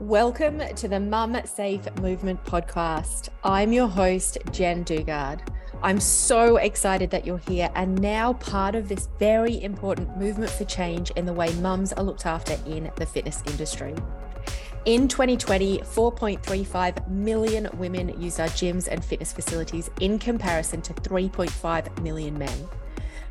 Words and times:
Welcome 0.00 0.60
to 0.74 0.88
the 0.88 1.00
Mum 1.00 1.38
Safe 1.46 1.80
Movement 2.02 2.44
podcast. 2.44 3.30
I'm 3.42 3.72
your 3.72 3.88
host, 3.88 4.36
Jen 4.52 4.84
Dugard. 4.84 5.40
I'm 5.82 6.00
so 6.00 6.58
excited 6.58 7.08
that 7.12 7.24
you're 7.24 7.38
here 7.38 7.70
and 7.74 7.98
now 8.02 8.34
part 8.34 8.74
of 8.74 8.90
this 8.90 9.08
very 9.18 9.62
important 9.62 10.18
movement 10.18 10.50
for 10.50 10.66
change 10.66 11.12
in 11.12 11.24
the 11.24 11.32
way 11.32 11.50
mums 11.60 11.94
are 11.94 12.04
looked 12.04 12.26
after 12.26 12.58
in 12.66 12.90
the 12.96 13.06
fitness 13.06 13.42
industry. 13.46 13.94
In 14.84 15.08
2020, 15.08 15.78
4.35 15.78 17.08
million 17.08 17.66
women 17.78 18.20
used 18.20 18.38
our 18.38 18.48
gyms 18.48 18.88
and 18.88 19.02
fitness 19.02 19.32
facilities 19.32 19.88
in 20.02 20.18
comparison 20.18 20.82
to 20.82 20.92
3.5 20.92 22.02
million 22.02 22.36
men. 22.36 22.68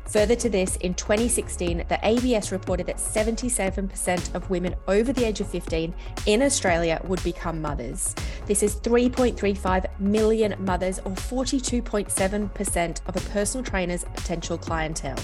Further 0.08 0.36
to 0.36 0.48
this, 0.48 0.76
in 0.76 0.94
2016, 0.94 1.84
the 1.88 1.98
ABS 2.02 2.52
reported 2.52 2.86
that 2.86 2.98
77% 2.98 4.34
of 4.34 4.48
women 4.48 4.74
over 4.86 5.12
the 5.12 5.24
age 5.24 5.40
of 5.40 5.48
15 5.48 5.92
in 6.26 6.42
Australia 6.42 7.00
would 7.04 7.22
become 7.24 7.60
mothers. 7.60 8.14
This 8.46 8.62
is 8.62 8.76
3.35 8.76 9.86
million 9.98 10.54
mothers, 10.58 11.00
or 11.00 11.12
42.7% 11.12 13.00
of 13.06 13.16
a 13.16 13.30
personal 13.30 13.64
trainer's 13.64 14.04
potential 14.04 14.56
clientele. 14.56 15.18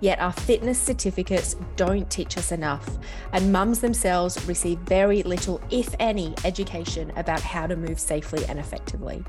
Yet 0.00 0.18
our 0.18 0.32
fitness 0.32 0.78
certificates 0.78 1.54
don't 1.76 2.10
teach 2.10 2.36
us 2.36 2.50
enough, 2.50 2.98
and 3.32 3.52
mums 3.52 3.80
themselves 3.80 4.44
receive 4.46 4.78
very 4.80 5.22
little, 5.22 5.60
if 5.70 5.94
any, 6.00 6.34
education 6.44 7.12
about 7.16 7.40
how 7.40 7.68
to 7.68 7.76
move 7.76 8.00
safely 8.00 8.44
and 8.46 8.58
effectively. 8.58 9.24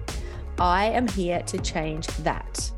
I 0.59 0.85
am 0.85 1.07
here 1.07 1.43
to 1.43 1.59
change 1.59 2.07
that. 2.07 2.71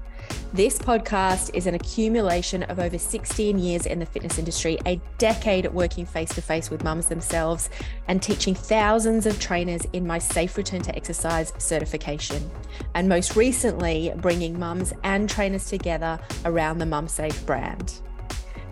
This 0.52 0.80
podcast 0.80 1.52
is 1.54 1.68
an 1.68 1.76
accumulation 1.76 2.64
of 2.64 2.80
over 2.80 2.98
16 2.98 3.60
years 3.60 3.86
in 3.86 4.00
the 4.00 4.06
fitness 4.08 4.40
industry, 4.40 4.80
a 4.88 5.00
decade 5.20 5.72
working 5.72 6.08
face 6.08 6.34
to 6.34 6.42
face 6.42 6.72
with 6.72 6.84
mums 6.84 7.06
themselves, 7.06 7.70
and 8.08 8.20
teaching 8.20 8.56
thousands 8.56 9.28
of 9.28 9.40
trainers 9.40 9.86
in 9.94 10.08
my 10.08 10.18
Safe 10.18 10.58
Return 10.58 10.82
to 10.82 10.96
Exercise 10.96 11.54
certification. 11.60 12.50
And 12.96 13.08
most 13.08 13.36
recently, 13.36 14.12
bringing 14.18 14.58
mums 14.58 14.92
and 15.04 15.30
trainers 15.30 15.68
together 15.68 16.20
around 16.46 16.80
the 16.80 16.88
Mum 16.88 17.08
Safe 17.08 17.46
brand. 17.46 18.02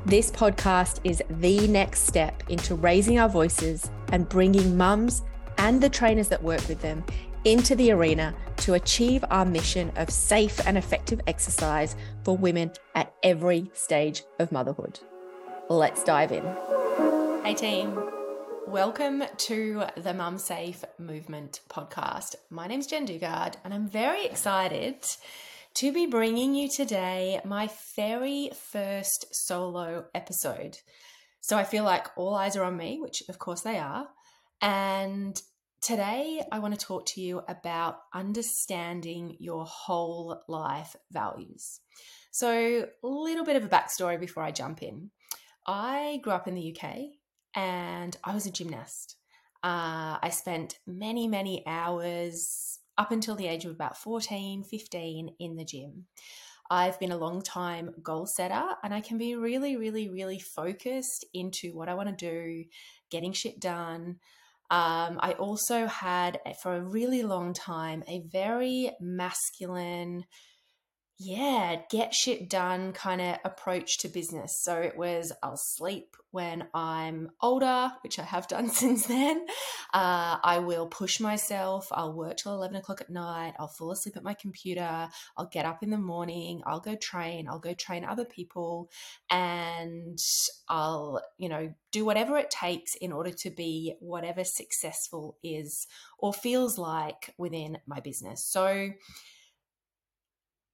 This 0.03 0.31
podcast 0.31 0.99
is 1.03 1.21
the 1.29 1.67
next 1.67 2.07
step 2.07 2.41
into 2.49 2.73
raising 2.73 3.19
our 3.19 3.29
voices 3.29 3.91
and 4.11 4.27
bringing 4.27 4.75
mums 4.75 5.21
and 5.59 5.81
the 5.81 5.89
trainers 5.89 6.27
that 6.29 6.41
work 6.41 6.67
with 6.67 6.81
them 6.81 7.03
into 7.45 7.75
the 7.75 7.91
arena 7.91 8.33
to 8.57 8.73
achieve 8.73 9.23
our 9.29 9.45
mission 9.45 9.91
of 9.95 10.09
safe 10.09 10.59
and 10.65 10.77
effective 10.77 11.21
exercise 11.27 11.95
for 12.23 12.37
women 12.37 12.71
at 12.95 13.13
every 13.23 13.69
stage 13.73 14.23
of 14.39 14.51
motherhood. 14.51 14.99
Let's 15.69 16.03
dive 16.03 16.31
in. 16.31 16.43
Hey, 17.43 17.53
team. 17.53 17.97
Welcome 18.67 19.23
to 19.37 19.83
the 19.95 20.13
Mum 20.13 20.37
Safe 20.37 20.83
Movement 20.99 21.61
podcast. 21.69 22.35
My 22.49 22.67
name's 22.67 22.87
Jen 22.87 23.07
Dugard, 23.07 23.55
and 23.63 23.73
I'm 23.73 23.87
very 23.87 24.25
excited 24.25 25.05
to 25.75 25.93
be 25.93 26.05
bringing 26.05 26.55
you 26.55 26.69
today 26.69 27.39
my 27.45 27.69
very 27.95 28.49
first 28.53 29.33
solo 29.33 30.05
episode. 30.13 30.79
So 31.39 31.57
I 31.57 31.63
feel 31.63 31.85
like 31.85 32.07
all 32.17 32.35
eyes 32.35 32.57
are 32.57 32.63
on 32.63 32.75
me, 32.75 32.99
which 32.99 33.23
of 33.29 33.39
course 33.39 33.61
they 33.61 33.77
are. 33.77 34.07
And 34.61 35.41
Today, 35.81 36.43
I 36.51 36.59
want 36.59 36.77
to 36.77 36.85
talk 36.85 37.05
to 37.07 37.21
you 37.21 37.41
about 37.47 37.99
understanding 38.13 39.37
your 39.39 39.63
whole 39.65 40.41
life 40.47 40.95
values. 41.11 41.79
So, 42.31 42.87
a 43.03 43.07
little 43.07 43.45
bit 43.45 43.55
of 43.55 43.63
a 43.63 43.69
backstory 43.69 44.19
before 44.19 44.43
I 44.43 44.51
jump 44.51 44.81
in. 44.81 45.11
I 45.65 46.19
grew 46.23 46.33
up 46.33 46.47
in 46.47 46.55
the 46.55 46.75
UK 46.75 46.97
and 47.55 48.17
I 48.23 48.33
was 48.33 48.45
a 48.45 48.51
gymnast. 48.51 49.17
Uh, 49.63 50.17
I 50.21 50.29
spent 50.31 50.79
many, 50.87 51.27
many 51.27 51.63
hours 51.67 52.79
up 52.97 53.11
until 53.11 53.35
the 53.35 53.47
age 53.47 53.65
of 53.65 53.71
about 53.71 53.97
14, 53.97 54.63
15 54.63 55.29
in 55.39 55.55
the 55.55 55.65
gym. 55.65 56.05
I've 56.69 56.99
been 56.99 57.11
a 57.11 57.17
long 57.17 57.41
time 57.41 57.91
goal 58.01 58.25
setter 58.25 58.63
and 58.83 58.93
I 58.93 59.01
can 59.01 59.17
be 59.17 59.35
really, 59.35 59.77
really, 59.77 60.09
really 60.09 60.39
focused 60.39 61.23
into 61.33 61.75
what 61.75 61.87
I 61.87 61.93
want 61.93 62.09
to 62.09 62.15
do, 62.15 62.65
getting 63.09 63.31
shit 63.31 63.59
done. 63.59 64.17
Um, 64.69 65.17
I 65.21 65.33
also 65.39 65.87
had, 65.87 66.39
eh, 66.45 66.53
for 66.61 66.75
a 66.75 66.83
really 66.83 67.23
long 67.23 67.53
time, 67.53 68.03
a 68.07 68.23
very 68.31 68.91
masculine, 68.99 70.23
yeah, 71.19 71.77
get 71.89 72.13
shit 72.13 72.47
done 72.47 72.93
kind 72.93 73.21
of 73.21 73.37
approach 73.43 73.97
to 73.99 74.07
business. 74.07 74.61
So 74.61 74.75
it 74.75 74.95
was 74.95 75.31
I'll 75.41 75.57
sleep 75.57 76.15
when 76.29 76.67
I'm 76.75 77.31
older, 77.41 77.91
which 78.03 78.19
I 78.19 78.23
have 78.23 78.47
done 78.47 78.69
since 78.69 79.07
then. 79.07 79.47
Uh, 79.95 80.37
I 80.43 80.59
will 80.59 80.85
push 80.85 81.19
myself. 81.19 81.87
I'll 81.91 82.13
work 82.13 82.37
till 82.37 82.53
11 82.53 82.75
o'clock 82.75 83.01
at 83.01 83.09
night. 83.09 83.55
I'll 83.57 83.67
fall 83.67 83.91
asleep 83.91 84.15
at 84.15 84.23
my 84.23 84.35
computer. 84.35 85.09
I'll 85.35 85.49
get 85.51 85.65
up 85.65 85.81
in 85.81 85.89
the 85.89 85.97
morning. 85.97 86.61
I'll 86.67 86.79
go 86.79 86.95
train. 86.95 87.47
I'll 87.47 87.57
go 87.57 87.73
train 87.73 88.05
other 88.05 88.25
people. 88.25 88.91
And 89.31 90.19
I'll, 90.69 91.19
you 91.39 91.49
know, 91.49 91.73
do 91.91 92.05
whatever 92.05 92.37
it 92.37 92.51
takes 92.51 92.93
in 92.93 93.11
order 93.11 93.31
to 93.31 93.49
be 93.49 93.95
whatever 93.99 94.43
successful 94.43 95.37
is 95.43 95.87
or 96.19 96.31
feels 96.31 96.77
like 96.77 97.33
within 97.39 97.79
my 97.87 98.01
business. 98.01 98.45
So, 98.45 98.91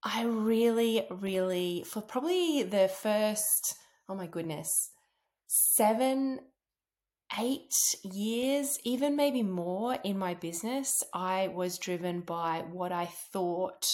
I 0.04 0.24
really, 0.24 1.06
really, 1.10 1.86
for 1.88 2.02
probably 2.02 2.64
the 2.64 2.90
first, 2.90 3.76
oh 4.10 4.16
my 4.16 4.28
goodness, 4.28 4.90
seven, 5.48 6.40
eight 7.40 7.72
years, 8.04 8.78
even 8.84 9.16
maybe 9.16 9.44
more 9.44 9.98
in 10.04 10.20
my 10.20 10.34
business, 10.34 11.04
I 11.14 11.48
was 11.48 11.80
driven 11.80 12.20
by 12.22 12.64
what 12.70 12.92
I 12.92 13.06
thought 13.32 13.86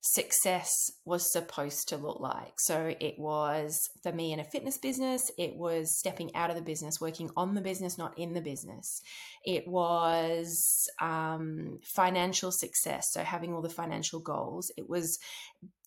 success 0.00 0.72
was 1.04 1.32
supposed 1.32 1.88
to 1.88 1.96
look 1.96 2.20
like. 2.20 2.54
So 2.58 2.94
it 3.00 3.18
was 3.18 3.78
for 4.02 4.12
me 4.12 4.32
in 4.32 4.40
a 4.40 4.44
fitness 4.44 4.78
business, 4.78 5.30
it 5.36 5.56
was 5.56 5.98
stepping 5.98 6.34
out 6.34 6.50
of 6.50 6.56
the 6.56 6.62
business, 6.62 7.00
working 7.00 7.30
on 7.36 7.54
the 7.54 7.60
business, 7.60 7.98
not 7.98 8.16
in 8.18 8.32
the 8.32 8.40
business. 8.40 9.00
It 9.44 9.66
was 9.66 10.88
um, 11.00 11.80
financial 11.82 12.52
success, 12.52 13.08
so 13.10 13.22
having 13.22 13.52
all 13.52 13.62
the 13.62 13.68
financial 13.68 14.20
goals. 14.20 14.70
It 14.76 14.88
was 14.88 15.18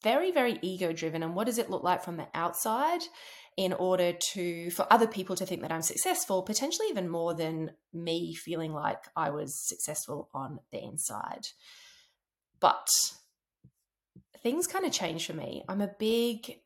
very, 0.03 0.31
very 0.31 0.59
ego 0.61 0.91
driven. 0.91 1.23
And 1.23 1.35
what 1.35 1.47
does 1.47 1.57
it 1.57 1.69
look 1.69 1.83
like 1.83 2.03
from 2.03 2.17
the 2.17 2.27
outside? 2.33 3.01
in 3.57 3.73
order 3.73 4.13
to 4.33 4.71
for 4.71 4.87
other 4.89 5.07
people 5.07 5.35
to 5.35 5.45
think 5.45 5.61
that 5.61 5.73
I'm 5.73 5.81
successful, 5.81 6.41
potentially 6.41 6.87
even 6.89 7.09
more 7.09 7.33
than 7.33 7.71
me 7.93 8.33
feeling 8.33 8.71
like 8.71 9.03
I 9.13 9.29
was 9.29 9.67
successful 9.67 10.29
on 10.33 10.59
the 10.71 10.81
inside. 10.81 11.47
But 12.61 12.87
things 14.43 14.67
kind 14.67 14.85
of 14.85 14.91
changed 14.91 15.27
for 15.27 15.33
me. 15.33 15.63
I'm 15.67 15.81
a 15.81 15.95
big 15.99 16.59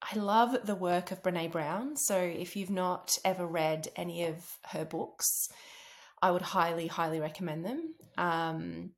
I 0.00 0.16
love 0.16 0.56
the 0.64 0.76
work 0.76 1.10
of 1.10 1.22
Brene 1.22 1.50
Brown. 1.50 1.96
So 1.96 2.16
if 2.16 2.54
you've 2.56 2.70
not 2.70 3.18
ever 3.24 3.46
read 3.46 3.88
any 3.96 4.24
of 4.24 4.58
her 4.66 4.84
books, 4.84 5.48
I 6.22 6.30
would 6.30 6.42
highly, 6.42 6.86
highly 6.86 7.20
recommend 7.20 7.64
them. 7.64 7.94
Um, 8.16 8.90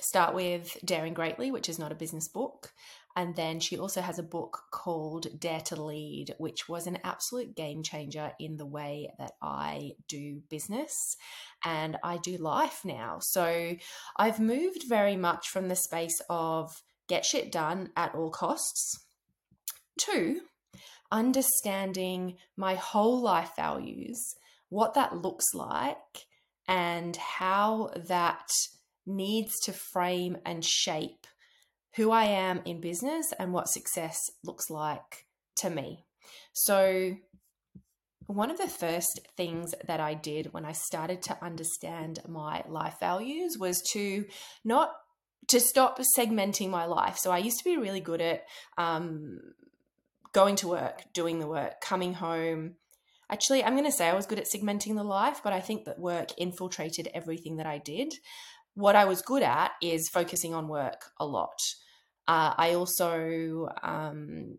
start 0.00 0.34
with 0.34 0.76
Daring 0.84 1.14
Greatly, 1.14 1.50
which 1.50 1.68
is 1.68 1.78
not 1.78 1.92
a 1.92 1.96
business 1.96 2.28
book. 2.28 2.70
And 3.16 3.34
then 3.34 3.60
she 3.60 3.78
also 3.78 4.02
has 4.02 4.18
a 4.18 4.22
book 4.22 4.60
called 4.70 5.26
Dare 5.40 5.62
to 5.62 5.82
Lead, 5.82 6.34
which 6.36 6.68
was 6.68 6.86
an 6.86 6.98
absolute 7.02 7.56
game 7.56 7.82
changer 7.82 8.32
in 8.38 8.58
the 8.58 8.66
way 8.66 9.10
that 9.18 9.32
I 9.40 9.92
do 10.06 10.42
business 10.50 11.16
and 11.64 11.96
I 12.04 12.18
do 12.18 12.36
life 12.36 12.82
now. 12.84 13.20
So 13.20 13.74
I've 14.18 14.38
moved 14.38 14.82
very 14.86 15.16
much 15.16 15.48
from 15.48 15.68
the 15.68 15.76
space 15.76 16.20
of 16.28 16.82
get 17.08 17.24
shit 17.24 17.52
done 17.52 17.90
at 17.96 18.14
all 18.14 18.30
costs. 18.30 19.04
Two, 19.98 20.40
understanding 21.10 22.36
my 22.56 22.74
whole 22.74 23.20
life 23.20 23.52
values, 23.56 24.34
what 24.68 24.94
that 24.94 25.16
looks 25.16 25.46
like, 25.54 25.96
and 26.68 27.16
how 27.16 27.90
that 28.08 28.48
needs 29.06 29.52
to 29.64 29.72
frame 29.72 30.36
and 30.44 30.64
shape 30.64 31.26
who 31.96 32.10
I 32.10 32.24
am 32.24 32.60
in 32.64 32.80
business 32.80 33.32
and 33.38 33.52
what 33.52 33.68
success 33.68 34.18
looks 34.44 34.68
like 34.68 35.26
to 35.56 35.70
me. 35.70 36.04
So, 36.52 37.16
one 38.26 38.50
of 38.50 38.58
the 38.58 38.68
first 38.68 39.20
things 39.36 39.72
that 39.86 40.00
I 40.00 40.14
did 40.14 40.52
when 40.52 40.64
I 40.64 40.72
started 40.72 41.22
to 41.22 41.44
understand 41.44 42.18
my 42.28 42.64
life 42.68 42.96
values 42.98 43.56
was 43.58 43.80
to 43.92 44.26
not 44.64 44.90
to 45.48 45.60
stop 45.60 46.00
segmenting 46.18 46.70
my 46.70 46.86
life. 46.86 47.18
So 47.18 47.30
I 47.30 47.38
used 47.38 47.58
to 47.58 47.64
be 47.64 47.76
really 47.76 48.00
good 48.00 48.20
at 48.20 48.44
um, 48.76 49.40
going 50.32 50.56
to 50.56 50.68
work, 50.68 51.04
doing 51.12 51.38
the 51.38 51.46
work, 51.46 51.80
coming 51.80 52.14
home. 52.14 52.74
Actually, 53.30 53.64
I'm 53.64 53.74
going 53.74 53.84
to 53.84 53.92
say 53.92 54.08
I 54.08 54.14
was 54.14 54.26
good 54.26 54.38
at 54.38 54.46
segmenting 54.46 54.96
the 54.96 55.04
life, 55.04 55.40
but 55.42 55.52
I 55.52 55.60
think 55.60 55.84
that 55.84 55.98
work 55.98 56.30
infiltrated 56.36 57.08
everything 57.14 57.56
that 57.56 57.66
I 57.66 57.78
did. 57.78 58.12
What 58.74 58.96
I 58.96 59.04
was 59.04 59.22
good 59.22 59.42
at 59.42 59.72
is 59.80 60.08
focusing 60.08 60.54
on 60.54 60.68
work 60.68 61.06
a 61.18 61.26
lot. 61.26 61.58
Uh, 62.28 62.54
I 62.56 62.74
also 62.74 63.68
um, 63.82 64.58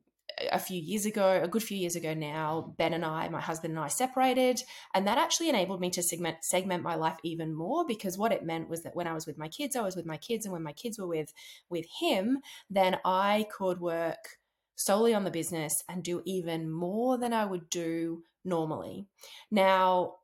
a 0.52 0.60
few 0.60 0.80
years 0.80 1.06
ago, 1.06 1.42
a 1.44 1.48
good 1.48 1.64
few 1.64 1.78
years 1.78 1.96
ago 1.96 2.14
now, 2.14 2.74
Ben 2.78 2.94
and 2.94 3.06
I, 3.06 3.28
my 3.30 3.42
husband 3.42 3.72
and 3.72 3.84
I 3.84 3.88
separated. 3.88 4.62
And 4.94 5.08
that 5.08 5.18
actually 5.18 5.50
enabled 5.50 5.82
me 5.82 5.90
to 5.92 6.04
segment, 6.04 6.44
segment 6.44 6.84
my 6.84 6.96
life 6.96 7.18
even 7.24 7.56
more 7.56 7.86
because 7.88 8.18
what 8.18 8.32
it 8.32 8.46
meant 8.46 8.70
was 8.70 8.84
that 8.84 8.96
when 8.96 9.08
I 9.08 9.14
was 9.14 9.26
with 9.26 9.38
my 9.38 9.48
kids, 9.48 9.76
I 9.76 9.82
was 9.82 9.96
with 9.96 10.06
my 10.06 10.18
kids. 10.18 10.46
And 10.46 10.54
when 10.54 10.64
my 10.64 10.74
kids 10.74 11.00
were 11.00 11.08
with, 11.08 11.34
with 11.70 11.86
him, 12.00 12.40
then 12.70 12.98
I 13.04 13.48
could 13.56 13.80
work 13.80 14.38
solely 14.76 15.14
on 15.14 15.24
the 15.24 15.32
business 15.32 15.84
and 15.90 16.04
do 16.04 16.22
even 16.26 16.70
more 16.70 17.18
than 17.18 17.34
I 17.34 17.46
would 17.46 17.70
do 17.70 18.24
normally. 18.46 19.08
Now, 19.52 20.16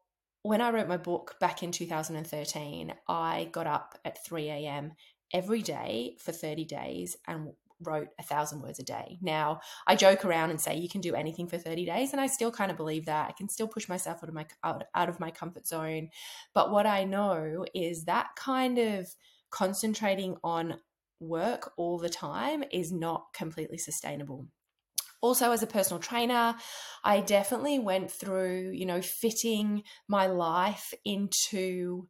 when 0.44 0.62
I 0.62 0.71
wrote 0.71 0.88
my 0.88 0.98
book 0.98 1.36
back 1.39 1.63
in 1.63 1.71
2013, 1.71 2.94
I 3.07 3.50
got 3.51 3.66
up 3.66 3.98
at 4.06 4.24
3 4.25 4.50
a.m. 4.50 4.92
every 5.33 5.62
day 5.62 6.18
for 6.19 6.31
30 6.31 6.66
days 6.66 7.18
and 7.27 7.54
wrote 7.83 8.09
a 8.19 8.24
thousand 8.24 8.62
words 8.62 8.80
a 8.80 8.83
day. 8.83 9.18
Now, 9.21 9.62
I 9.88 9.95
joke 9.95 10.25
around 10.25 10.50
and 10.50 10.59
say 10.59 10.75
you 10.77 10.89
can 10.89 11.01
do 11.01 11.15
anything 11.15 11.47
for 11.47 11.57
30 11.57 11.85
days, 11.85 12.12
and 12.12 12.21
I 12.21 12.27
still 12.27 12.51
kind 12.51 12.71
of 12.71 12.77
believe 12.77 13.06
that. 13.06 13.30
I 13.30 13.33
can 13.33 13.50
still 13.50 13.68
push 13.68 13.88
myself 13.88 14.19
out 14.24 14.30
of 14.30 14.35
my 14.35 14.45
out, 14.63 14.83
out 14.95 15.09
of 15.09 15.19
my 15.19 15.31
comfort 15.31 15.68
zone. 15.68 16.09
But 16.53 16.71
what 16.71 16.85
I 16.85 17.03
know 17.03 17.65
is 17.74 18.06
that 18.06 18.35
kind 18.35 18.77
of 18.77 19.07
concentrating 19.50 20.38
on 20.44 20.80
work 21.19 21.71
all 21.77 21.97
the 22.00 22.09
time 22.09 22.63
is 22.71 22.91
not 22.91 23.27
completely 23.33 23.77
sustainable 23.77 24.47
also 25.21 25.53
as 25.53 25.63
a 25.63 25.68
personal 25.68 26.01
trainer 26.01 26.53
i 27.03 27.21
definitely 27.21 27.80
went 27.80 28.12
through 28.12 28.71
you 28.74 28.85
know 28.85 29.01
fitting 29.01 29.83
my 30.07 30.27
life 30.27 30.94
into 31.06 32.07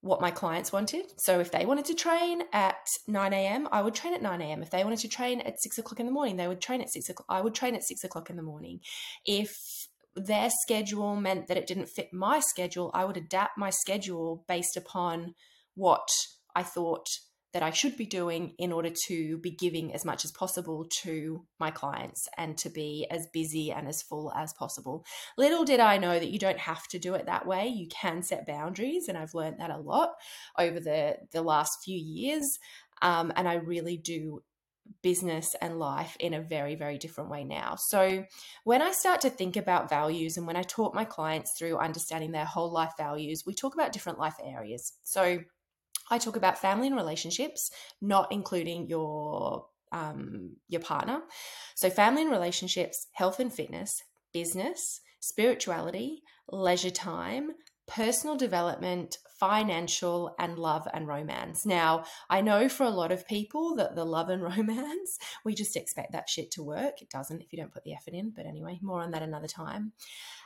what 0.00 0.20
my 0.20 0.30
clients 0.30 0.72
wanted. 0.72 1.06
So 1.16 1.40
if 1.40 1.50
they 1.50 1.66
wanted 1.66 1.86
to 1.86 1.94
train 1.94 2.42
at 2.52 2.76
9 3.06 3.32
a.m 3.32 3.68
i 3.72 3.82
would 3.82 3.94
train 3.94 4.14
at 4.14 4.22
9 4.22 4.40
a.m 4.40 4.62
if 4.62 4.70
they 4.70 4.84
wanted 4.84 5.00
to 5.00 5.08
train 5.08 5.40
at 5.40 5.60
6 5.60 5.78
o'clock 5.78 6.00
in 6.00 6.06
the 6.06 6.12
morning 6.12 6.36
they 6.36 6.48
would 6.48 6.60
train 6.60 6.80
at 6.80 6.90
6 6.90 7.08
o'clock 7.08 7.26
i 7.28 7.40
would 7.40 7.54
train 7.54 7.74
at 7.74 7.82
6 7.82 8.04
o'clock 8.04 8.30
in 8.30 8.36
the 8.36 8.42
morning. 8.42 8.80
If 9.26 9.88
their 10.14 10.50
schedule 10.50 11.16
meant 11.16 11.46
that 11.48 11.56
it 11.56 11.66
didn't 11.66 11.88
fit 11.88 12.12
my 12.12 12.40
schedule 12.40 12.90
i 12.94 13.04
would 13.04 13.16
adapt 13.16 13.58
my 13.58 13.70
schedule 13.70 14.44
based 14.48 14.76
upon 14.76 15.34
what 15.74 16.08
i 16.56 16.62
thought 16.62 17.06
that 17.52 17.62
I 17.62 17.70
should 17.70 17.96
be 17.96 18.06
doing 18.06 18.54
in 18.58 18.72
order 18.72 18.90
to 19.06 19.38
be 19.38 19.50
giving 19.50 19.94
as 19.94 20.04
much 20.04 20.24
as 20.24 20.32
possible 20.32 20.86
to 21.02 21.44
my 21.58 21.70
clients 21.70 22.28
and 22.36 22.58
to 22.58 22.68
be 22.68 23.06
as 23.10 23.26
busy 23.32 23.72
and 23.72 23.88
as 23.88 24.02
full 24.02 24.32
as 24.36 24.52
possible. 24.52 25.04
Little 25.36 25.64
did 25.64 25.80
I 25.80 25.96
know 25.96 26.18
that 26.18 26.30
you 26.30 26.38
don't 26.38 26.58
have 26.58 26.86
to 26.88 26.98
do 26.98 27.14
it 27.14 27.26
that 27.26 27.46
way. 27.46 27.68
You 27.68 27.88
can 27.88 28.22
set 28.22 28.46
boundaries, 28.46 29.08
and 29.08 29.16
I've 29.16 29.34
learned 29.34 29.60
that 29.60 29.70
a 29.70 29.78
lot 29.78 30.10
over 30.58 30.78
the, 30.78 31.16
the 31.32 31.42
last 31.42 31.78
few 31.84 31.98
years. 31.98 32.58
Um, 33.00 33.32
and 33.36 33.48
I 33.48 33.54
really 33.54 33.96
do 33.96 34.42
business 35.02 35.54
and 35.60 35.78
life 35.78 36.16
in 36.18 36.34
a 36.34 36.40
very, 36.40 36.74
very 36.74 36.98
different 36.98 37.30
way 37.30 37.44
now. 37.44 37.76
So, 37.76 38.24
when 38.64 38.82
I 38.82 38.92
start 38.92 39.20
to 39.22 39.30
think 39.30 39.56
about 39.56 39.90
values 39.90 40.36
and 40.36 40.46
when 40.46 40.56
I 40.56 40.62
talk 40.62 40.94
my 40.94 41.04
clients 41.04 41.52
through 41.58 41.78
understanding 41.78 42.32
their 42.32 42.44
whole 42.44 42.72
life 42.72 42.92
values, 42.96 43.44
we 43.46 43.54
talk 43.54 43.74
about 43.74 43.92
different 43.92 44.18
life 44.18 44.36
areas. 44.42 44.92
So, 45.04 45.40
I 46.10 46.18
talk 46.18 46.36
about 46.36 46.58
family 46.58 46.86
and 46.86 46.96
relationships, 46.96 47.70
not 48.00 48.30
including 48.32 48.88
your 48.88 49.66
um, 49.92 50.56
your 50.68 50.80
partner. 50.80 51.22
So, 51.74 51.90
family 51.90 52.22
and 52.22 52.30
relationships, 52.30 53.06
health 53.12 53.40
and 53.40 53.52
fitness, 53.52 54.02
business, 54.32 55.00
spirituality, 55.20 56.22
leisure 56.50 56.90
time, 56.90 57.50
personal 57.88 58.36
development, 58.36 59.18
financial, 59.40 60.34
and 60.38 60.58
love 60.58 60.86
and 60.92 61.08
romance. 61.08 61.64
Now, 61.64 62.04
I 62.28 62.40
know 62.40 62.68
for 62.68 62.84
a 62.84 62.90
lot 62.90 63.10
of 63.10 63.26
people 63.26 63.74
that 63.76 63.96
the 63.96 64.04
love 64.04 64.28
and 64.28 64.42
romance, 64.56 65.18
we 65.44 65.54
just 65.54 65.76
expect 65.76 66.12
that 66.12 66.28
shit 66.28 66.50
to 66.52 66.62
work. 66.62 67.00
It 67.02 67.10
doesn't 67.10 67.40
if 67.40 67.52
you 67.52 67.58
don't 67.58 67.72
put 67.72 67.84
the 67.84 67.94
effort 67.94 68.14
in, 68.14 68.32
but 68.34 68.46
anyway, 68.46 68.78
more 68.82 69.02
on 69.02 69.10
that 69.12 69.22
another 69.22 69.48
time. 69.48 69.92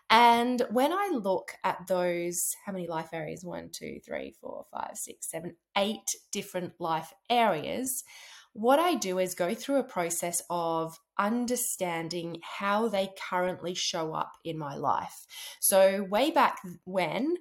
And 0.09 0.63
when 0.71 0.93
I 0.93 1.11
look 1.13 1.53
at 1.65 1.87
those, 1.87 2.55
how 2.67 2.73
many 2.73 2.87
life 2.87 3.11
areas? 3.13 3.45
One, 3.45 3.71
two, 3.73 3.99
three, 4.05 4.35
four, 4.41 4.67
five, 4.71 4.97
six, 4.97 5.31
seven, 5.31 5.57
eight 5.77 6.05
different 6.31 6.75
life 6.79 7.13
areas. 7.31 8.05
What 8.55 8.79
I 8.79 8.95
do 8.95 9.19
is 9.19 9.35
go 9.35 9.55
through 9.55 9.77
a 9.77 9.85
process 9.85 10.43
of 10.51 10.99
understanding 11.19 12.39
how 12.43 12.89
they 12.89 13.11
currently 13.31 13.75
show 13.75 14.13
up 14.13 14.33
in 14.45 14.59
my 14.59 14.75
life. 14.75 15.27
So, 15.61 16.07
way 16.11 16.31
back 16.31 16.59
when, 16.85 17.37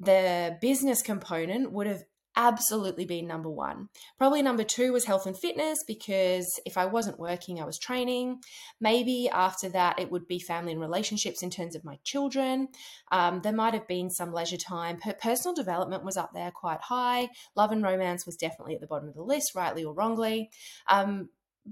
the 0.00 0.58
business 0.60 1.02
component 1.02 1.72
would 1.72 1.86
have 1.86 2.02
absolutely 2.36 3.06
been 3.06 3.26
number 3.26 3.50
one. 3.50 3.88
Probably 4.18 4.42
number 4.42 4.62
two 4.62 4.92
was 4.92 5.06
health 5.06 5.26
and 5.26 5.36
fitness 5.36 5.78
because 5.86 6.46
if 6.66 6.76
I 6.76 6.84
wasn't 6.84 7.18
working, 7.18 7.60
I 7.60 7.64
was 7.64 7.78
training. 7.78 8.40
Maybe 8.80 9.28
after 9.32 9.68
that, 9.70 9.98
it 9.98 10.10
would 10.10 10.28
be 10.28 10.38
family 10.38 10.72
and 10.72 10.80
relationships 10.80 11.42
in 11.42 11.50
terms 11.50 11.74
of 11.74 11.84
my 11.84 11.98
children. 12.04 12.68
Um, 13.10 13.40
there 13.40 13.52
might 13.52 13.74
have 13.74 13.88
been 13.88 14.10
some 14.10 14.32
leisure 14.32 14.58
time. 14.58 14.98
personal 15.20 15.54
development 15.54 16.04
was 16.04 16.16
up 16.16 16.32
there 16.34 16.50
quite 16.50 16.80
high. 16.82 17.30
Love 17.56 17.72
and 17.72 17.82
romance 17.82 18.26
was 18.26 18.36
definitely 18.36 18.74
at 18.74 18.80
the 18.80 18.86
bottom 18.86 19.08
of 19.08 19.14
the 19.14 19.22
list, 19.22 19.54
rightly 19.54 19.84
or 19.84 19.94
wrongly. 19.94 20.50
Um, 20.88 21.30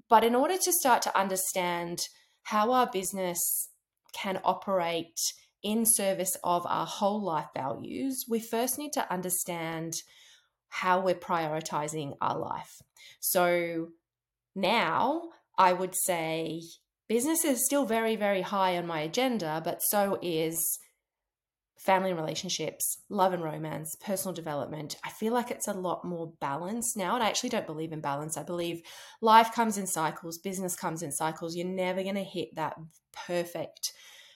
but 0.08 0.24
in 0.24 0.34
order 0.34 0.56
to 0.56 0.72
start 0.72 1.02
to 1.02 1.16
understand 1.16 2.00
how 2.42 2.72
our 2.72 2.88
business 2.90 3.68
can 4.12 4.40
operate 4.44 5.18
in 5.62 5.84
service 5.86 6.36
of 6.44 6.66
our 6.66 6.86
whole 6.86 7.22
life 7.22 7.48
values, 7.54 8.24
we 8.28 8.40
first 8.40 8.78
need 8.78 8.92
to 8.92 9.12
understand 9.12 9.94
how 10.74 11.00
we're 11.00 11.14
prioritizing 11.14 12.14
our 12.20 12.36
life. 12.36 12.82
So 13.20 13.90
now 14.56 15.22
I 15.56 15.72
would 15.72 15.94
say 15.94 16.62
business 17.08 17.44
is 17.44 17.64
still 17.64 17.86
very, 17.86 18.16
very 18.16 18.40
high 18.40 18.76
on 18.76 18.84
my 18.84 19.00
agenda, 19.02 19.62
but 19.64 19.78
so 19.82 20.18
is 20.20 20.80
family 21.78 22.10
and 22.10 22.18
relationships, 22.18 23.02
love 23.08 23.32
and 23.32 23.44
romance, 23.44 23.94
personal 24.04 24.34
development. 24.34 24.96
I 25.04 25.10
feel 25.10 25.32
like 25.32 25.52
it's 25.52 25.68
a 25.68 25.74
lot 25.74 26.04
more 26.04 26.32
balanced 26.40 26.96
now. 26.96 27.14
And 27.14 27.22
I 27.22 27.28
actually 27.28 27.50
don't 27.50 27.66
believe 27.66 27.92
in 27.92 28.00
balance. 28.00 28.36
I 28.36 28.42
believe 28.42 28.82
life 29.20 29.52
comes 29.52 29.78
in 29.78 29.86
cycles, 29.86 30.38
business 30.38 30.74
comes 30.74 31.04
in 31.04 31.12
cycles. 31.12 31.54
You're 31.54 31.68
never 31.68 32.02
going 32.02 32.16
to 32.16 32.24
hit 32.24 32.56
that 32.56 32.74
perfect 33.26 33.92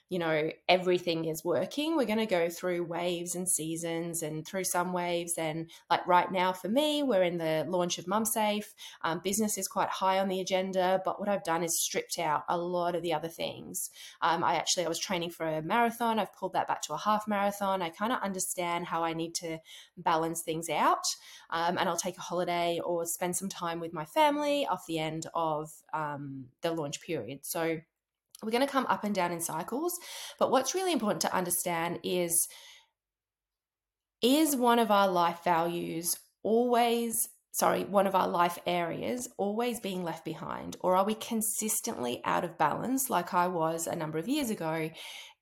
you 0.09 0.19
know, 0.19 0.51
everything 0.69 1.27
is 1.27 1.45
working. 1.45 1.97
We're 1.97 2.07
going 2.07 2.19
to 2.19 2.27
go 2.27 2.49
through 2.49 2.85
waves 2.85 3.35
and 3.35 3.49
seasons 3.49 4.23
and 4.23 4.47
through 4.47 4.65
some 4.65 4.93
waves. 4.93 5.35
And 5.37 5.71
like 5.91 6.07
right 6.07 6.31
now 6.33 6.53
for 6.53 6.69
me, 6.69 7.03
we're 7.03 7.23
in 7.23 7.37
the 7.37 7.67
launch 7.69 7.99
of 7.99 8.07
MumSafe. 8.07 8.65
Um, 9.03 9.21
business 9.23 9.59
is 9.59 9.69
quite 9.69 9.91
high 9.91 10.19
on 10.19 10.29
the 10.29 10.41
agenda, 10.41 11.03
but 11.05 11.21
what 11.21 11.29
I've 11.29 11.45
done 11.45 11.63
is 11.63 11.79
stripped 11.79 12.19
out 12.19 12.45
a 12.49 12.57
lot 12.57 12.95
of 12.95 13.03
the 13.03 13.13
other 13.13 13.29
things. 13.29 13.91
Um, 14.23 14.43
I 14.43 14.55
actually, 14.55 14.87
I 14.87 14.89
was 14.89 14.99
training 14.99 15.31
for 15.31 15.47
a 15.47 15.63
marathon. 15.63 16.19
I've 16.19 16.35
pulled 16.35 16.55
that 16.55 16.69
back 16.69 16.81
to 16.83 16.95
a 16.95 16.99
half 16.99 17.29
marathon. 17.29 17.83
I 17.83 17.91
kind 17.91 18.13
of 18.13 18.23
understand 18.23 18.87
how 18.87 19.05
I 19.05 19.13
need 19.13 19.35
to 19.37 19.59
balance 19.99 20.41
things 20.41 20.71
out. 20.71 21.05
Um, 21.50 21.77
and 21.77 21.88
I'll 21.88 21.97
take 21.97 22.17
a 22.17 22.23
holiday 22.23 22.81
or 22.83 23.05
spend 23.05 23.37
some 23.37 23.49
time 23.50 23.79
with 23.79 23.93
my 23.93 24.07
family 24.07 24.67
off 24.67 24.87
the 24.87 24.99
end 24.99 25.27
of 25.35 25.71
um, 25.93 26.47
the 26.62 26.73
launch 26.73 27.03
period. 27.03 27.41
So 27.43 27.81
we're 28.42 28.50
going 28.50 28.66
to 28.66 28.73
come 28.73 28.87
up 28.87 29.04
and 29.04 29.14
down 29.14 29.33
in 29.33 29.40
cycles. 29.40 29.99
But 30.38 30.50
what's 30.50 30.75
really 30.75 30.92
important 30.92 31.23
to 31.23 31.35
understand 31.35 32.00
is 32.02 32.49
is 34.21 34.57
one 34.57 34.78
of 34.78 34.90
our 34.90 35.09
life 35.09 35.40
values 35.45 36.16
always 36.42 37.28
sorry, 37.50 37.85
one 37.85 38.07
of 38.07 38.14
our 38.14 38.28
life 38.28 38.59
areas 38.67 39.28
always 39.37 39.81
being 39.81 40.05
left 40.05 40.25
behind? 40.25 40.76
Or 40.81 40.97
are 40.97 41.05
we 41.05 41.14
consistently 41.14 42.21
out 42.25 42.45
of 42.45 42.59
balance, 42.59 43.11
like 43.11 43.35
I 43.35 43.49
was 43.49 43.87
a 43.87 43.97
number 43.97 44.19
of 44.19 44.28
years 44.28 44.50
ago, 44.50 44.90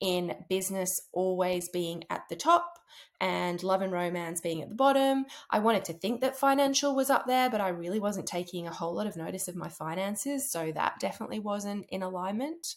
in 0.00 0.34
business 0.48 0.90
always 1.12 1.68
being 1.68 2.04
at 2.10 2.22
the 2.28 2.36
top 2.36 2.78
and 3.20 3.62
love 3.62 3.82
and 3.82 3.92
romance 3.92 4.40
being 4.40 4.62
at 4.62 4.68
the 4.68 4.74
bottom? 4.74 5.26
I 5.50 5.58
wanted 5.58 5.84
to 5.86 5.92
think 5.92 6.20
that 6.20 6.38
financial 6.38 6.94
was 6.94 7.10
up 7.10 7.26
there, 7.26 7.50
but 7.50 7.60
I 7.60 7.68
really 7.68 8.00
wasn't 8.00 8.26
taking 8.26 8.66
a 8.66 8.72
whole 8.72 8.94
lot 8.94 9.06
of 9.06 9.16
notice 9.16 9.48
of 9.48 9.56
my 9.56 9.68
finances. 9.68 10.50
So 10.50 10.72
that 10.72 11.00
definitely 11.00 11.40
wasn't 11.40 11.86
in 11.88 12.02
alignment. 12.02 12.76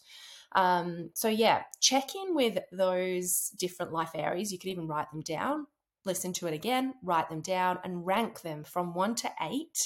Um, 0.52 1.10
so, 1.14 1.28
yeah, 1.28 1.62
check 1.80 2.14
in 2.14 2.34
with 2.34 2.58
those 2.72 3.50
different 3.56 3.92
life 3.92 4.10
areas. 4.14 4.50
You 4.50 4.58
could 4.58 4.70
even 4.70 4.88
write 4.88 5.10
them 5.12 5.20
down 5.20 5.66
listen 6.04 6.32
to 6.34 6.46
it 6.46 6.54
again, 6.54 6.94
write 7.02 7.28
them 7.28 7.40
down, 7.40 7.78
and 7.84 8.06
rank 8.06 8.40
them 8.42 8.64
from 8.64 8.94
one 8.94 9.14
to 9.16 9.30
eight 9.42 9.76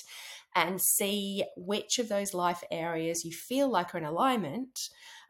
and 0.54 0.80
see 0.80 1.44
which 1.56 1.98
of 1.98 2.08
those 2.08 2.34
life 2.34 2.62
areas 2.70 3.24
you 3.24 3.32
feel 3.32 3.68
like 3.68 3.94
are 3.94 3.98
in 3.98 4.04
alignment 4.04 4.78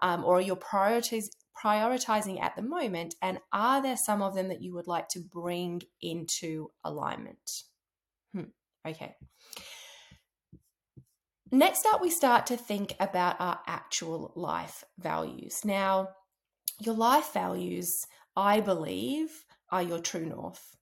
um, 0.00 0.24
or 0.24 0.40
you're 0.40 0.56
priorities, 0.56 1.30
prioritizing 1.62 2.40
at 2.42 2.56
the 2.56 2.62
moment. 2.62 3.14
And 3.22 3.38
are 3.52 3.82
there 3.82 3.96
some 3.96 4.20
of 4.20 4.34
them 4.34 4.48
that 4.48 4.62
you 4.62 4.74
would 4.74 4.86
like 4.86 5.08
to 5.10 5.20
bring 5.20 5.82
into 6.02 6.70
alignment? 6.84 7.50
Hmm. 8.34 8.50
Okay. 8.86 9.14
Next 11.50 11.86
up, 11.86 12.02
we 12.02 12.10
start 12.10 12.46
to 12.46 12.56
think 12.56 12.94
about 12.98 13.36
our 13.40 13.60
actual 13.66 14.32
life 14.34 14.82
values. 14.98 15.64
Now, 15.64 16.08
your 16.80 16.96
life 16.96 17.32
values, 17.32 18.06
I 18.36 18.60
believe, 18.60 19.44
are 19.70 19.82
your 19.82 20.00
true 20.00 20.26
north. 20.26 20.73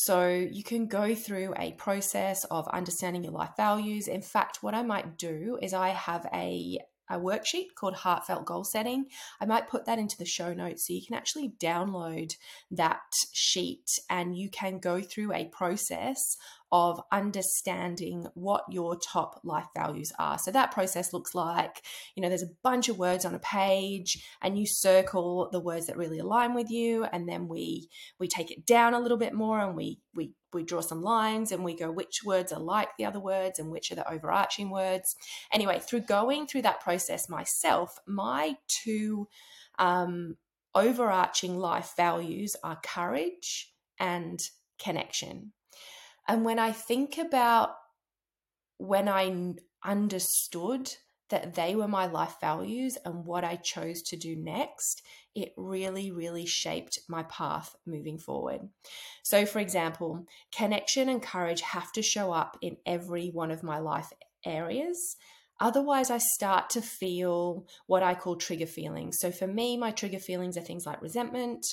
So 0.00 0.28
you 0.28 0.62
can 0.62 0.86
go 0.86 1.12
through 1.16 1.54
a 1.56 1.72
process 1.72 2.44
of 2.44 2.68
understanding 2.68 3.24
your 3.24 3.32
life 3.32 3.56
values. 3.56 4.06
In 4.06 4.22
fact, 4.22 4.62
what 4.62 4.72
I 4.72 4.82
might 4.82 5.18
do 5.18 5.58
is 5.60 5.74
I 5.74 5.88
have 5.88 6.24
a 6.32 6.78
a 7.10 7.18
worksheet 7.18 7.74
called 7.74 7.94
Heartfelt 7.94 8.44
Goal 8.44 8.62
Setting. 8.62 9.06
I 9.40 9.46
might 9.46 9.68
put 9.68 9.86
that 9.86 9.98
into 9.98 10.16
the 10.16 10.24
show 10.24 10.52
notes 10.52 10.86
so 10.86 10.92
you 10.92 11.04
can 11.04 11.16
actually 11.16 11.54
download 11.60 12.34
that 12.70 13.00
sheet 13.32 13.88
and 14.08 14.36
you 14.36 14.50
can 14.50 14.78
go 14.78 15.00
through 15.00 15.32
a 15.32 15.46
process 15.46 16.36
of 16.70 17.00
understanding 17.10 18.26
what 18.34 18.64
your 18.70 18.96
top 18.96 19.40
life 19.44 19.68
values 19.74 20.12
are. 20.18 20.38
So 20.38 20.50
that 20.50 20.70
process 20.70 21.12
looks 21.12 21.34
like, 21.34 21.82
you 22.14 22.22
know, 22.22 22.28
there's 22.28 22.42
a 22.42 22.50
bunch 22.62 22.88
of 22.88 22.98
words 22.98 23.24
on 23.24 23.34
a 23.34 23.38
page 23.38 24.24
and 24.42 24.58
you 24.58 24.66
circle 24.66 25.48
the 25.50 25.60
words 25.60 25.86
that 25.86 25.96
really 25.96 26.18
align 26.18 26.54
with 26.54 26.70
you 26.70 27.04
and 27.04 27.28
then 27.28 27.48
we 27.48 27.88
we 28.18 28.28
take 28.28 28.50
it 28.50 28.66
down 28.66 28.94
a 28.94 29.00
little 29.00 29.16
bit 29.16 29.32
more 29.32 29.60
and 29.60 29.76
we 29.76 29.98
we 30.14 30.32
we 30.52 30.62
draw 30.62 30.80
some 30.80 31.02
lines 31.02 31.52
and 31.52 31.64
we 31.64 31.74
go 31.74 31.90
which 31.90 32.22
words 32.24 32.52
are 32.52 32.60
like 32.60 32.88
the 32.98 33.04
other 33.04 33.20
words 33.20 33.58
and 33.58 33.70
which 33.70 33.90
are 33.90 33.96
the 33.96 34.10
overarching 34.10 34.70
words. 34.70 35.16
Anyway, 35.52 35.78
through 35.78 36.00
going 36.00 36.46
through 36.46 36.62
that 36.62 36.80
process 36.80 37.28
myself, 37.28 37.98
my 38.06 38.56
two 38.66 39.28
um, 39.78 40.36
overarching 40.74 41.58
life 41.58 41.92
values 41.96 42.56
are 42.62 42.78
courage 42.82 43.72
and 43.98 44.40
connection. 44.78 45.52
And 46.28 46.44
when 46.44 46.58
I 46.58 46.72
think 46.72 47.18
about 47.18 47.70
when 48.76 49.08
I 49.08 49.54
understood 49.84 50.92
that 51.30 51.54
they 51.54 51.74
were 51.74 51.88
my 51.88 52.06
life 52.06 52.36
values 52.40 52.96
and 53.04 53.24
what 53.24 53.44
I 53.44 53.56
chose 53.56 54.02
to 54.02 54.16
do 54.16 54.34
next, 54.36 55.02
it 55.34 55.52
really, 55.56 56.10
really 56.10 56.46
shaped 56.46 57.00
my 57.08 57.22
path 57.24 57.76
moving 57.86 58.18
forward. 58.18 58.68
So, 59.22 59.44
for 59.44 59.58
example, 59.58 60.26
connection 60.54 61.08
and 61.08 61.22
courage 61.22 61.60
have 61.60 61.92
to 61.92 62.02
show 62.02 62.32
up 62.32 62.56
in 62.62 62.78
every 62.86 63.28
one 63.28 63.50
of 63.50 63.62
my 63.62 63.78
life 63.78 64.10
areas. 64.44 65.16
Otherwise, 65.60 66.08
I 66.10 66.18
start 66.18 66.70
to 66.70 66.80
feel 66.80 67.66
what 67.86 68.02
I 68.02 68.14
call 68.14 68.36
trigger 68.36 68.66
feelings. 68.66 69.18
So, 69.20 69.30
for 69.30 69.46
me, 69.46 69.76
my 69.76 69.90
trigger 69.90 70.20
feelings 70.20 70.56
are 70.56 70.62
things 70.62 70.86
like 70.86 71.02
resentment, 71.02 71.66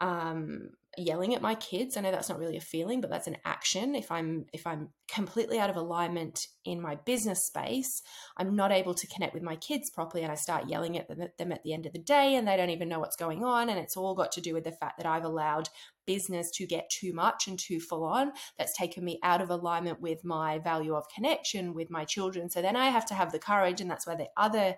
um, 0.00 0.70
yelling 0.98 1.34
at 1.34 1.42
my 1.42 1.54
kids. 1.54 1.96
I 1.96 2.00
know 2.00 2.10
that's 2.10 2.28
not 2.28 2.38
really 2.38 2.56
a 2.56 2.60
feeling 2.60 3.00
but 3.00 3.10
that's 3.10 3.26
an 3.26 3.36
action. 3.44 3.94
If 3.94 4.10
i'm 4.10 4.46
if 4.52 4.66
i'm 4.66 4.88
completely 5.08 5.58
out 5.58 5.70
of 5.70 5.76
alignment 5.76 6.46
in 6.64 6.80
my 6.80 6.94
business 6.94 7.46
space 7.46 8.02
i'm 8.36 8.54
not 8.54 8.70
able 8.70 8.92
to 8.92 9.06
connect 9.06 9.32
with 9.32 9.42
my 9.42 9.56
kids 9.56 9.88
properly 9.88 10.22
and 10.22 10.30
i 10.30 10.34
start 10.34 10.68
yelling 10.68 10.98
at 10.98 11.08
them, 11.08 11.22
at 11.22 11.38
them 11.38 11.50
at 11.50 11.62
the 11.62 11.72
end 11.72 11.86
of 11.86 11.92
the 11.92 11.98
day 11.98 12.34
and 12.34 12.46
they 12.46 12.56
don't 12.56 12.70
even 12.70 12.88
know 12.88 13.00
what's 13.00 13.16
going 13.16 13.42
on 13.42 13.70
and 13.70 13.78
it's 13.78 13.96
all 13.96 14.14
got 14.14 14.32
to 14.32 14.40
do 14.40 14.52
with 14.52 14.64
the 14.64 14.72
fact 14.72 14.98
that 14.98 15.06
i've 15.06 15.24
allowed 15.24 15.68
business 16.08 16.50
to 16.50 16.66
get 16.66 16.88
too 16.88 17.12
much 17.12 17.46
and 17.46 17.58
too 17.58 17.78
full 17.78 18.02
on. 18.02 18.32
That's 18.56 18.74
taken 18.74 19.04
me 19.04 19.20
out 19.22 19.42
of 19.42 19.50
alignment 19.50 20.00
with 20.00 20.24
my 20.24 20.58
value 20.58 20.94
of 20.94 21.04
connection 21.14 21.74
with 21.74 21.90
my 21.90 22.06
children. 22.06 22.48
So 22.48 22.62
then 22.62 22.76
i 22.76 22.86
have 22.86 23.04
to 23.06 23.14
have 23.14 23.30
the 23.30 23.38
courage 23.38 23.82
and 23.82 23.90
that's 23.90 24.06
where 24.06 24.16
the 24.16 24.30
other 24.34 24.76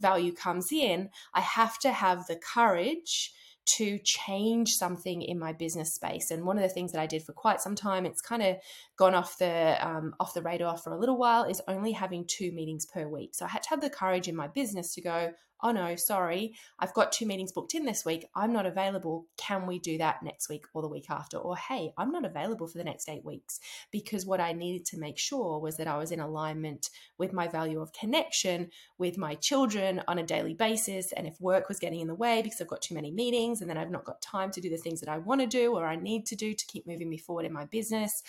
value 0.00 0.32
comes 0.32 0.72
in. 0.72 1.10
I 1.34 1.42
have 1.42 1.78
to 1.80 1.92
have 1.92 2.26
the 2.26 2.36
courage 2.36 3.34
to 3.76 3.98
change 3.98 4.70
something 4.70 5.22
in 5.22 5.38
my 5.38 5.52
business 5.52 5.94
space. 5.94 6.30
And 6.30 6.44
one 6.44 6.56
of 6.56 6.62
the 6.62 6.68
things 6.68 6.92
that 6.92 7.00
I 7.00 7.06
did 7.06 7.22
for 7.22 7.32
quite 7.32 7.60
some 7.60 7.74
time, 7.74 8.06
it's 8.06 8.20
kind 8.20 8.42
of 8.42 8.56
gone 8.96 9.14
off 9.14 9.38
the 9.38 9.76
um, 9.86 10.14
off 10.20 10.34
the 10.34 10.42
radar 10.42 10.76
for 10.76 10.92
a 10.92 10.98
little 10.98 11.16
while, 11.16 11.44
is 11.44 11.62
only 11.68 11.92
having 11.92 12.24
two 12.26 12.52
meetings 12.52 12.86
per 12.86 13.08
week. 13.08 13.34
So 13.34 13.44
I 13.44 13.48
had 13.48 13.62
to 13.64 13.70
have 13.70 13.80
the 13.80 13.90
courage 13.90 14.28
in 14.28 14.36
my 14.36 14.48
business 14.48 14.94
to 14.94 15.00
go, 15.00 15.32
oh 15.62 15.72
no, 15.72 15.96
sorry, 15.96 16.54
I've 16.78 16.94
got 16.94 17.12
two 17.12 17.26
meetings 17.26 17.52
booked 17.52 17.74
in 17.74 17.84
this 17.84 18.04
week. 18.04 18.26
I'm 18.34 18.52
not 18.52 18.66
available. 18.66 19.26
Can 19.36 19.66
we 19.66 19.78
do 19.78 19.98
that 19.98 20.22
next 20.22 20.48
week 20.48 20.64
or 20.74 20.82
the 20.82 20.88
week 20.88 21.10
after? 21.10 21.36
Or 21.36 21.56
hey, 21.56 21.92
I'm 21.96 22.10
not 22.10 22.24
available 22.24 22.66
for 22.66 22.78
the 22.78 22.84
next 22.84 23.08
eight 23.08 23.24
weeks. 23.24 23.60
Because 23.90 24.26
what 24.26 24.40
I 24.40 24.52
needed 24.52 24.84
to 24.86 24.98
make 24.98 25.18
sure 25.18 25.58
was 25.58 25.76
that 25.76 25.86
I 25.86 25.98
was 25.98 26.12
in 26.12 26.20
alignment 26.20 26.90
with 27.18 27.32
my 27.32 27.48
value 27.48 27.80
of 27.80 27.92
connection 27.92 28.70
with 28.98 29.18
my 29.18 29.34
children 29.34 30.02
on 30.08 30.18
a 30.18 30.26
daily 30.26 30.54
basis. 30.54 31.12
And 31.12 31.26
if 31.26 31.40
work 31.40 31.68
was 31.68 31.78
getting 31.78 32.00
in 32.00 32.08
the 32.08 32.14
way 32.14 32.42
because 32.42 32.60
I've 32.60 32.68
got 32.68 32.82
too 32.82 32.94
many 32.94 33.10
meetings 33.10 33.60
and 33.60 33.68
then 33.68 33.76
I've 33.76 33.90
not 33.90 34.04
got 34.04 34.22
time 34.22 34.50
to 34.52 34.60
do 34.60 34.70
the 34.70 34.76
things 34.76 35.00
that 35.00 35.08
I 35.08 35.18
want 35.18 35.40
to 35.40 35.46
do 35.46 35.74
or 35.74 35.86
I 35.86 35.96
need 35.96 36.26
to 36.26 36.36
do 36.36 36.54
to 36.54 36.66
keep 36.66 36.86
moving 36.86 37.08
me 37.08 37.18
forward 37.18 37.46
in 37.46 37.52
my 37.52 37.66
business, 37.66 38.22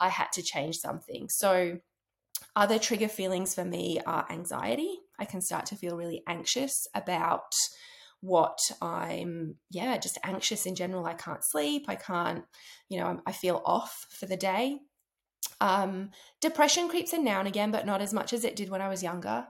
I 0.00 0.08
had 0.08 0.32
to 0.32 0.42
change 0.42 0.78
something. 0.78 1.28
So, 1.28 1.78
other 2.56 2.78
trigger 2.78 3.08
feelings 3.08 3.54
for 3.54 3.64
me 3.64 4.00
are 4.06 4.26
anxiety. 4.30 4.98
I 5.18 5.24
can 5.24 5.40
start 5.40 5.66
to 5.66 5.76
feel 5.76 5.96
really 5.96 6.22
anxious 6.26 6.86
about 6.94 7.54
what 8.20 8.58
I'm, 8.82 9.56
yeah, 9.70 9.96
just 9.98 10.18
anxious 10.24 10.66
in 10.66 10.74
general. 10.74 11.06
I 11.06 11.14
can't 11.14 11.44
sleep. 11.44 11.84
I 11.88 11.94
can't, 11.94 12.44
you 12.88 12.98
know, 12.98 13.20
I 13.26 13.32
feel 13.32 13.62
off 13.64 14.06
for 14.10 14.26
the 14.26 14.36
day. 14.36 14.78
Um, 15.60 16.10
depression 16.40 16.88
creeps 16.88 17.12
in 17.12 17.24
now 17.24 17.38
and 17.38 17.48
again, 17.48 17.70
but 17.70 17.86
not 17.86 18.02
as 18.02 18.12
much 18.12 18.32
as 18.32 18.44
it 18.44 18.56
did 18.56 18.70
when 18.70 18.82
I 18.82 18.88
was 18.88 19.02
younger. 19.02 19.46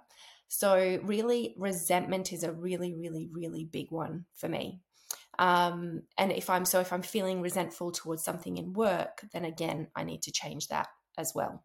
So, 0.49 0.99
really, 1.05 1.55
resentment 1.57 2.33
is 2.33 2.43
a 2.43 2.53
really, 2.53 2.93
really, 2.93 3.29
really 3.33 3.65
big 3.65 3.91
one 3.91 4.25
for 4.35 4.49
me. 4.49 4.81
Um, 5.39 6.03
and 6.19 6.33
if 6.33 6.51
I'm 6.51 6.65
so, 6.65 6.81
if 6.81 6.93
I'm 6.93 7.03
feeling 7.03 7.41
resentful 7.41 7.93
towards 7.93 8.25
something 8.25 8.59
in 8.59 8.73
work, 8.73 9.25
then 9.33 9.45
again, 9.45 9.89
I 9.95 10.03
need 10.03 10.23
to 10.23 10.33
change 10.33 10.69
that 10.69 10.89
as 11.17 11.33
well. 11.35 11.65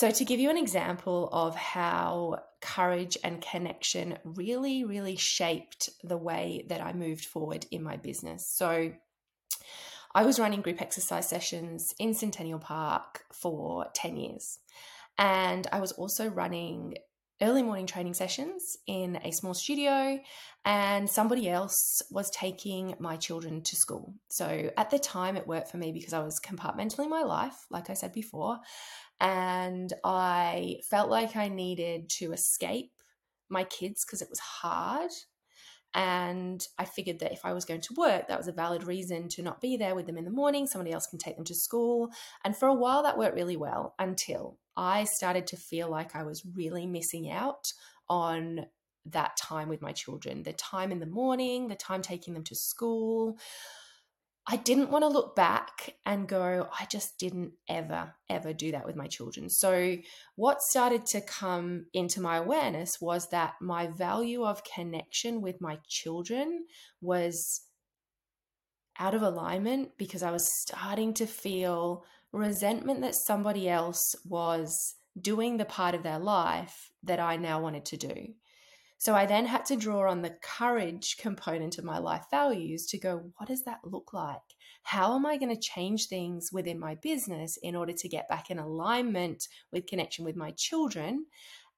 So, 0.00 0.10
to 0.10 0.24
give 0.24 0.40
you 0.40 0.48
an 0.48 0.56
example 0.56 1.28
of 1.30 1.54
how 1.54 2.44
courage 2.62 3.18
and 3.22 3.38
connection 3.38 4.16
really, 4.24 4.82
really 4.82 5.16
shaped 5.16 5.90
the 6.02 6.16
way 6.16 6.64
that 6.68 6.80
I 6.80 6.94
moved 6.94 7.26
forward 7.26 7.66
in 7.70 7.82
my 7.82 7.98
business. 7.98 8.46
So, 8.46 8.94
I 10.14 10.22
was 10.24 10.40
running 10.40 10.62
group 10.62 10.80
exercise 10.80 11.28
sessions 11.28 11.94
in 11.98 12.14
Centennial 12.14 12.58
Park 12.58 13.24
for 13.30 13.88
10 13.92 14.16
years. 14.16 14.60
And 15.18 15.66
I 15.70 15.80
was 15.80 15.92
also 15.92 16.28
running 16.28 16.94
early 17.42 17.62
morning 17.62 17.86
training 17.86 18.14
sessions 18.14 18.76
in 18.86 19.16
a 19.24 19.30
small 19.30 19.54
studio, 19.54 20.18
and 20.64 21.08
somebody 21.08 21.48
else 21.48 22.02
was 22.10 22.30
taking 22.30 22.94
my 22.98 23.16
children 23.16 23.62
to 23.62 23.76
school. 23.76 24.14
So 24.28 24.70
at 24.76 24.90
the 24.90 24.98
time, 24.98 25.36
it 25.36 25.46
worked 25.46 25.70
for 25.70 25.78
me 25.78 25.92
because 25.92 26.12
I 26.12 26.20
was 26.20 26.40
compartmentalizing 26.40 27.08
my 27.08 27.22
life, 27.22 27.56
like 27.70 27.90
I 27.90 27.94
said 27.94 28.12
before, 28.12 28.58
and 29.20 29.92
I 30.04 30.76
felt 30.90 31.10
like 31.10 31.36
I 31.36 31.48
needed 31.48 32.08
to 32.18 32.32
escape 32.32 32.92
my 33.48 33.64
kids 33.64 34.04
because 34.04 34.22
it 34.22 34.30
was 34.30 34.38
hard. 34.38 35.10
And 35.94 36.64
I 36.78 36.84
figured 36.84 37.18
that 37.18 37.32
if 37.32 37.44
I 37.44 37.52
was 37.52 37.64
going 37.64 37.80
to 37.80 37.94
work, 37.96 38.28
that 38.28 38.38
was 38.38 38.48
a 38.48 38.52
valid 38.52 38.84
reason 38.84 39.28
to 39.30 39.42
not 39.42 39.60
be 39.60 39.76
there 39.76 39.94
with 39.94 40.06
them 40.06 40.16
in 40.16 40.24
the 40.24 40.30
morning. 40.30 40.66
Somebody 40.66 40.92
else 40.92 41.06
can 41.06 41.18
take 41.18 41.36
them 41.36 41.44
to 41.46 41.54
school. 41.54 42.10
And 42.44 42.56
for 42.56 42.68
a 42.68 42.74
while, 42.74 43.02
that 43.02 43.18
worked 43.18 43.34
really 43.34 43.56
well 43.56 43.94
until 43.98 44.58
I 44.76 45.04
started 45.04 45.46
to 45.48 45.56
feel 45.56 45.90
like 45.90 46.14
I 46.14 46.22
was 46.22 46.44
really 46.54 46.86
missing 46.86 47.30
out 47.30 47.72
on 48.08 48.66
that 49.06 49.36
time 49.36 49.68
with 49.68 49.82
my 49.82 49.92
children 49.92 50.42
the 50.42 50.52
time 50.52 50.92
in 50.92 51.00
the 51.00 51.06
morning, 51.06 51.68
the 51.68 51.74
time 51.74 52.02
taking 52.02 52.34
them 52.34 52.44
to 52.44 52.54
school. 52.54 53.38
I 54.52 54.56
didn't 54.56 54.90
want 54.90 55.04
to 55.04 55.08
look 55.08 55.36
back 55.36 55.94
and 56.04 56.26
go, 56.26 56.68
I 56.76 56.84
just 56.86 57.18
didn't 57.18 57.52
ever, 57.68 58.14
ever 58.28 58.52
do 58.52 58.72
that 58.72 58.84
with 58.84 58.96
my 58.96 59.06
children. 59.06 59.48
So, 59.48 59.96
what 60.34 60.60
started 60.60 61.06
to 61.06 61.20
come 61.20 61.86
into 61.94 62.20
my 62.20 62.38
awareness 62.38 63.00
was 63.00 63.28
that 63.28 63.54
my 63.60 63.86
value 63.86 64.42
of 64.42 64.64
connection 64.64 65.40
with 65.40 65.60
my 65.60 65.78
children 65.86 66.66
was 67.00 67.60
out 68.98 69.14
of 69.14 69.22
alignment 69.22 69.90
because 69.96 70.24
I 70.24 70.32
was 70.32 70.50
starting 70.62 71.14
to 71.14 71.26
feel 71.26 72.04
resentment 72.32 73.02
that 73.02 73.14
somebody 73.14 73.68
else 73.68 74.16
was 74.24 74.96
doing 75.20 75.58
the 75.58 75.64
part 75.64 75.94
of 75.94 76.02
their 76.02 76.18
life 76.18 76.90
that 77.04 77.20
I 77.20 77.36
now 77.36 77.60
wanted 77.60 77.84
to 77.84 77.96
do. 77.96 78.34
So 79.00 79.14
I 79.14 79.24
then 79.24 79.46
had 79.46 79.64
to 79.64 79.76
draw 79.76 80.10
on 80.10 80.20
the 80.20 80.36
courage 80.42 81.16
component 81.16 81.78
of 81.78 81.84
my 81.84 81.96
life 81.96 82.26
values 82.30 82.84
to 82.88 82.98
go, 82.98 83.32
what 83.38 83.48
does 83.48 83.64
that 83.64 83.80
look 83.82 84.12
like? 84.12 84.42
How 84.82 85.14
am 85.14 85.24
I 85.24 85.38
going 85.38 85.56
to 85.56 85.58
change 85.58 86.08
things 86.08 86.50
within 86.52 86.78
my 86.78 86.96
business 86.96 87.56
in 87.62 87.74
order 87.74 87.94
to 87.94 88.08
get 88.10 88.28
back 88.28 88.50
in 88.50 88.58
alignment 88.58 89.48
with 89.72 89.86
connection 89.86 90.22
with 90.26 90.36
my 90.36 90.50
children 90.50 91.24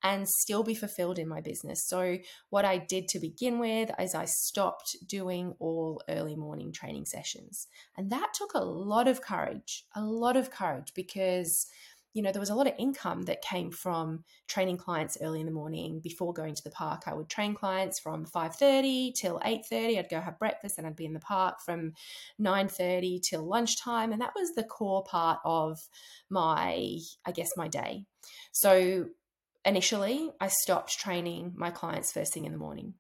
and 0.03 0.29
still 0.29 0.65
be 0.65 0.75
fulfilled 0.75 1.17
in 1.17 1.29
my 1.29 1.41
business? 1.41 1.87
So, 1.87 2.19
what 2.51 2.65
I 2.65 2.79
did 2.79 3.07
to 3.11 3.21
begin 3.21 3.61
with 3.61 3.93
is 4.01 4.17
I 4.17 4.25
stopped 4.25 4.97
doing 5.07 5.55
all 5.61 6.03
early 6.09 6.35
morning 6.35 6.73
training 6.73 7.05
sessions. 7.05 7.69
And 7.97 8.11
that 8.11 8.35
took 8.35 8.55
a 8.55 8.65
lot 8.65 9.07
of 9.07 9.23
courage, 9.23 9.85
a 9.95 10.03
lot 10.03 10.37
of 10.37 10.51
courage 10.51 10.93
because 10.93 11.69
you 12.15 12.23
know, 12.23 12.31
there 12.31 12.41
was 12.41 12.51
a 12.51 12.55
lot 12.55 12.67
of 12.67 12.75
income 12.79 13.23
that 13.23 13.43
came 13.43 13.71
from 13.71 14.25
training 14.47 14.77
clients 14.77 15.17
early 15.23 15.41
in 15.41 15.47
the 15.47 15.53
morning 15.53 16.01
before 16.01 16.33
going 16.33 16.55
to 16.55 16.63
the 16.63 16.71
park. 16.71 17.05
I 17.07 17.15
would 17.15 17.29
train 17.29 17.55
clients 17.55 17.99
from 18.01 18.27
5:30 18.27 19.15
till 19.15 19.41
8:30. 19.43 19.99
I'd 19.99 20.11
go 20.11 20.21
have 20.21 20.39
breakfast 20.39 20.79
and 20.79 20.87
I'd 20.87 20.97
be 20.97 21.07
in 21.07 21.15
the 21.15 21.21
park 21.21 21.61
from 21.65 21.95
9:30 22.39 23.21
till 23.21 23.47
lunchtime 23.47 24.13
and 24.13 24.21
that 24.21 24.35
was 24.35 24.53
the 24.53 24.65
core 24.65 25.05
part 25.05 25.41
of 25.45 25.79
my 26.29 26.99
I 27.25 27.33
guess 27.33 27.57
my 27.57 27.69
day. 27.69 28.05
So 28.53 29.07
initially, 29.65 30.33
I 30.41 30.49
stopped 30.49 30.99
training 30.99 31.55
my 31.57 31.71
clients 31.71 32.13
first 32.13 32.35
thing 32.35 32.45
in 32.45 32.53
the 32.53 32.59
morning. 32.59 32.95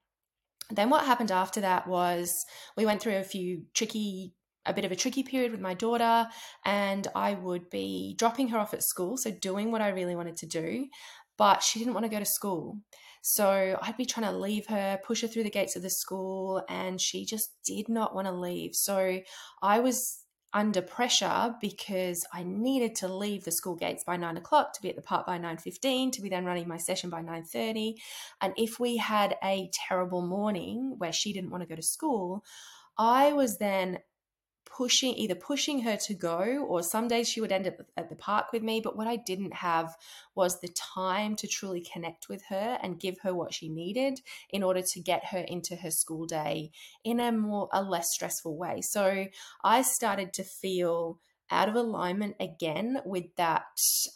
Then 0.70 0.88
what 0.88 1.04
happened 1.04 1.30
after 1.30 1.60
that 1.60 1.86
was 1.86 2.30
we 2.76 2.86
went 2.86 3.02
through 3.02 3.16
a 3.16 3.24
few 3.24 3.66
tricky 3.74 4.32
a 4.64 4.72
bit 4.74 4.84
of 4.84 4.92
a 4.92 4.96
tricky 4.96 5.22
period 5.22 5.52
with 5.52 5.60
my 5.60 5.74
daughter, 5.74 6.28
and 6.64 7.06
I 7.14 7.34
would 7.34 7.70
be 7.70 8.14
dropping 8.18 8.48
her 8.48 8.58
off 8.58 8.74
at 8.74 8.82
school, 8.84 9.16
so 9.16 9.30
doing 9.30 9.70
what 9.70 9.82
I 9.82 9.88
really 9.88 10.16
wanted 10.16 10.36
to 10.38 10.46
do. 10.46 10.88
but 11.38 11.62
she 11.62 11.78
didn't 11.78 11.94
want 11.94 12.04
to 12.04 12.10
go 12.10 12.18
to 12.18 12.24
school. 12.24 12.78
So 13.22 13.78
I'd 13.80 13.96
be 13.96 14.04
trying 14.06 14.26
to 14.26 14.36
leave 14.36 14.66
her, 14.66 14.98
push 15.04 15.22
her 15.22 15.28
through 15.28 15.44
the 15.44 15.50
gates 15.50 15.76
of 15.76 15.82
the 15.82 15.90
school, 15.90 16.62
and 16.68 17.00
she 17.00 17.24
just 17.24 17.50
did 17.64 17.88
not 17.88 18.14
want 18.14 18.26
to 18.26 18.32
leave. 18.32 18.74
So 18.74 19.20
I 19.62 19.80
was 19.80 20.18
under 20.54 20.82
pressure 20.82 21.54
because 21.60 22.26
I 22.32 22.42
needed 22.42 22.94
to 22.96 23.08
leave 23.08 23.44
the 23.44 23.52
school 23.52 23.74
gates 23.74 24.04
by 24.04 24.16
nine 24.18 24.36
o'clock 24.36 24.74
to 24.74 24.82
be 24.82 24.90
at 24.90 24.96
the 24.96 25.02
park 25.02 25.26
by 25.26 25.38
nine 25.38 25.56
fifteen 25.56 26.10
to 26.10 26.20
be 26.20 26.28
then 26.28 26.44
running 26.44 26.68
my 26.68 26.76
session 26.76 27.10
by 27.10 27.22
nine 27.22 27.44
thirty. 27.44 27.96
And 28.40 28.52
if 28.56 28.78
we 28.78 28.98
had 28.98 29.36
a 29.42 29.70
terrible 29.72 30.20
morning 30.20 30.96
where 30.98 31.12
she 31.12 31.32
didn't 31.32 31.50
want 31.50 31.62
to 31.62 31.68
go 31.68 31.76
to 31.76 31.82
school, 31.82 32.44
I 32.98 33.32
was 33.32 33.58
then 33.58 33.98
pushing 34.76 35.14
either 35.14 35.34
pushing 35.34 35.80
her 35.82 35.96
to 35.96 36.14
go 36.14 36.64
or 36.68 36.82
some 36.82 37.08
days 37.08 37.28
she 37.28 37.40
would 37.40 37.52
end 37.52 37.66
up 37.66 37.74
at 37.96 38.08
the 38.08 38.16
park 38.16 38.52
with 38.52 38.62
me 38.62 38.80
but 38.80 38.96
what 38.96 39.06
i 39.06 39.16
didn't 39.16 39.52
have 39.52 39.96
was 40.34 40.60
the 40.60 40.68
time 40.68 41.36
to 41.36 41.46
truly 41.46 41.80
connect 41.92 42.28
with 42.28 42.42
her 42.48 42.78
and 42.82 43.00
give 43.00 43.18
her 43.22 43.34
what 43.34 43.52
she 43.52 43.68
needed 43.68 44.20
in 44.50 44.62
order 44.62 44.82
to 44.82 45.00
get 45.00 45.26
her 45.26 45.40
into 45.40 45.76
her 45.76 45.90
school 45.90 46.26
day 46.26 46.70
in 47.04 47.20
a 47.20 47.32
more 47.32 47.68
a 47.72 47.82
less 47.82 48.12
stressful 48.12 48.56
way. 48.56 48.80
So 48.80 49.26
i 49.62 49.82
started 49.82 50.32
to 50.34 50.44
feel 50.44 51.18
out 51.50 51.68
of 51.68 51.74
alignment 51.74 52.36
again 52.40 52.98
with 53.04 53.26
that 53.36 53.64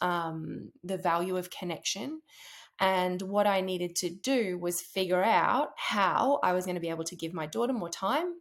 um, 0.01 0.71
the 0.83 0.97
value 0.97 1.37
of 1.37 1.51
connection. 1.51 2.21
And 2.79 3.21
what 3.23 3.47
I 3.47 3.61
needed 3.61 3.95
to 3.97 4.09
do 4.09 4.57
was 4.57 4.81
figure 4.81 5.23
out 5.23 5.69
how 5.77 6.39
I 6.43 6.53
was 6.53 6.65
going 6.65 6.75
to 6.75 6.81
be 6.81 6.89
able 6.89 7.05
to 7.05 7.15
give 7.15 7.33
my 7.33 7.47
daughter 7.47 7.73
more 7.73 7.89
time 7.89 8.35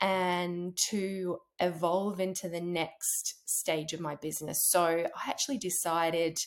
and 0.00 0.76
to 0.90 1.38
evolve 1.60 2.20
into 2.20 2.48
the 2.48 2.60
next 2.60 3.34
stage 3.46 3.92
of 3.92 4.00
my 4.00 4.16
business. 4.16 4.68
So 4.68 4.84
I 4.84 5.30
actually 5.30 5.58
decided 5.58 6.38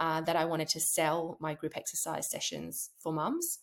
uh, 0.00 0.20
that 0.22 0.36
I 0.36 0.44
wanted 0.44 0.68
to 0.68 0.80
sell 0.80 1.36
my 1.40 1.54
group 1.54 1.76
exercise 1.76 2.30
sessions 2.30 2.90
for 2.98 3.12
mums. 3.12 3.58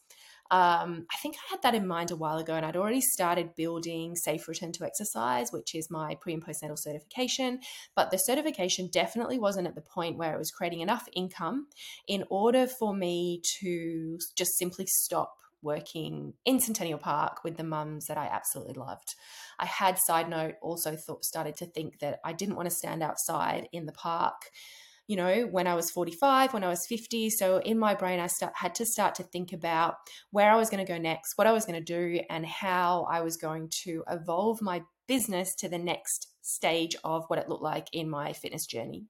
Um, 0.51 1.05
I 1.13 1.17
think 1.17 1.35
I 1.35 1.51
had 1.51 1.61
that 1.61 1.75
in 1.75 1.85
mind 1.85 2.09
a 2.09 2.15
while 2.15 2.39
ago, 2.39 2.55
and 2.55 2.65
I'd 2.65 2.75
already 2.75 3.01
started 3.01 3.55
building 3.55 4.15
Safe 4.15 4.47
Return 4.47 4.71
to 4.73 4.83
Exercise, 4.83 5.51
which 5.51 5.75
is 5.75 5.91
my 5.91 6.15
pre 6.15 6.33
and 6.33 6.43
postnatal 6.43 6.77
certification. 6.77 7.59
But 7.95 8.09
the 8.09 8.17
certification 8.17 8.89
definitely 8.91 9.37
wasn't 9.37 9.67
at 9.67 9.75
the 9.75 9.81
point 9.81 10.17
where 10.17 10.33
it 10.33 10.39
was 10.39 10.49
creating 10.49 10.79
enough 10.79 11.07
income 11.13 11.67
in 12.07 12.23
order 12.31 12.65
for 12.65 12.95
me 12.95 13.41
to 13.59 14.17
just 14.35 14.57
simply 14.57 14.87
stop 14.87 15.38
working 15.61 16.33
in 16.45 16.59
Centennial 16.59 16.99
Park 16.99 17.43
with 17.43 17.57
the 17.57 17.63
mums 17.63 18.07
that 18.07 18.17
I 18.17 18.27
absolutely 18.27 18.75
loved. 18.75 19.15
I 19.59 19.65
had, 19.65 19.97
side 19.97 20.29
note, 20.29 20.55
also 20.61 20.95
thought, 20.95 21.25
started 21.25 21.55
to 21.57 21.65
think 21.65 21.99
that 21.99 22.19
I 22.23 22.33
didn't 22.33 22.55
want 22.55 22.69
to 22.69 22.75
stand 22.75 23.03
outside 23.03 23.67
in 23.71 23.85
the 23.85 23.91
park, 23.91 24.51
you 25.07 25.15
know, 25.15 25.47
when 25.49 25.65
I 25.65 25.73
was 25.73 25.89
45, 25.89 26.53
when 26.53 26.63
I 26.63 26.69
was 26.69 26.85
50. 26.85 27.31
So 27.31 27.57
in 27.57 27.79
my 27.79 27.95
brain, 27.95 28.19
I 28.19 28.27
start, 28.27 28.53
had 28.55 28.75
to 28.75 28.85
start 28.85 29.15
to 29.15 29.23
think 29.23 29.53
about 29.53 29.95
where 30.29 30.51
I 30.51 30.55
was 30.55 30.69
going 30.69 30.85
to 30.85 30.91
go 30.91 30.99
next, 30.99 31.35
what 31.35 31.47
I 31.47 31.51
was 31.51 31.65
going 31.65 31.83
to 31.83 31.93
do, 31.93 32.21
and 32.29 32.45
how 32.45 33.07
I 33.09 33.21
was 33.21 33.35
going 33.35 33.69
to 33.83 34.03
evolve 34.09 34.61
my 34.61 34.83
business 35.07 35.55
to 35.55 35.67
the 35.67 35.79
next 35.79 36.27
stage 36.41 36.95
of 37.03 37.25
what 37.27 37.39
it 37.39 37.49
looked 37.49 37.63
like 37.63 37.87
in 37.91 38.07
my 38.07 38.33
fitness 38.33 38.67
journey. 38.67 39.07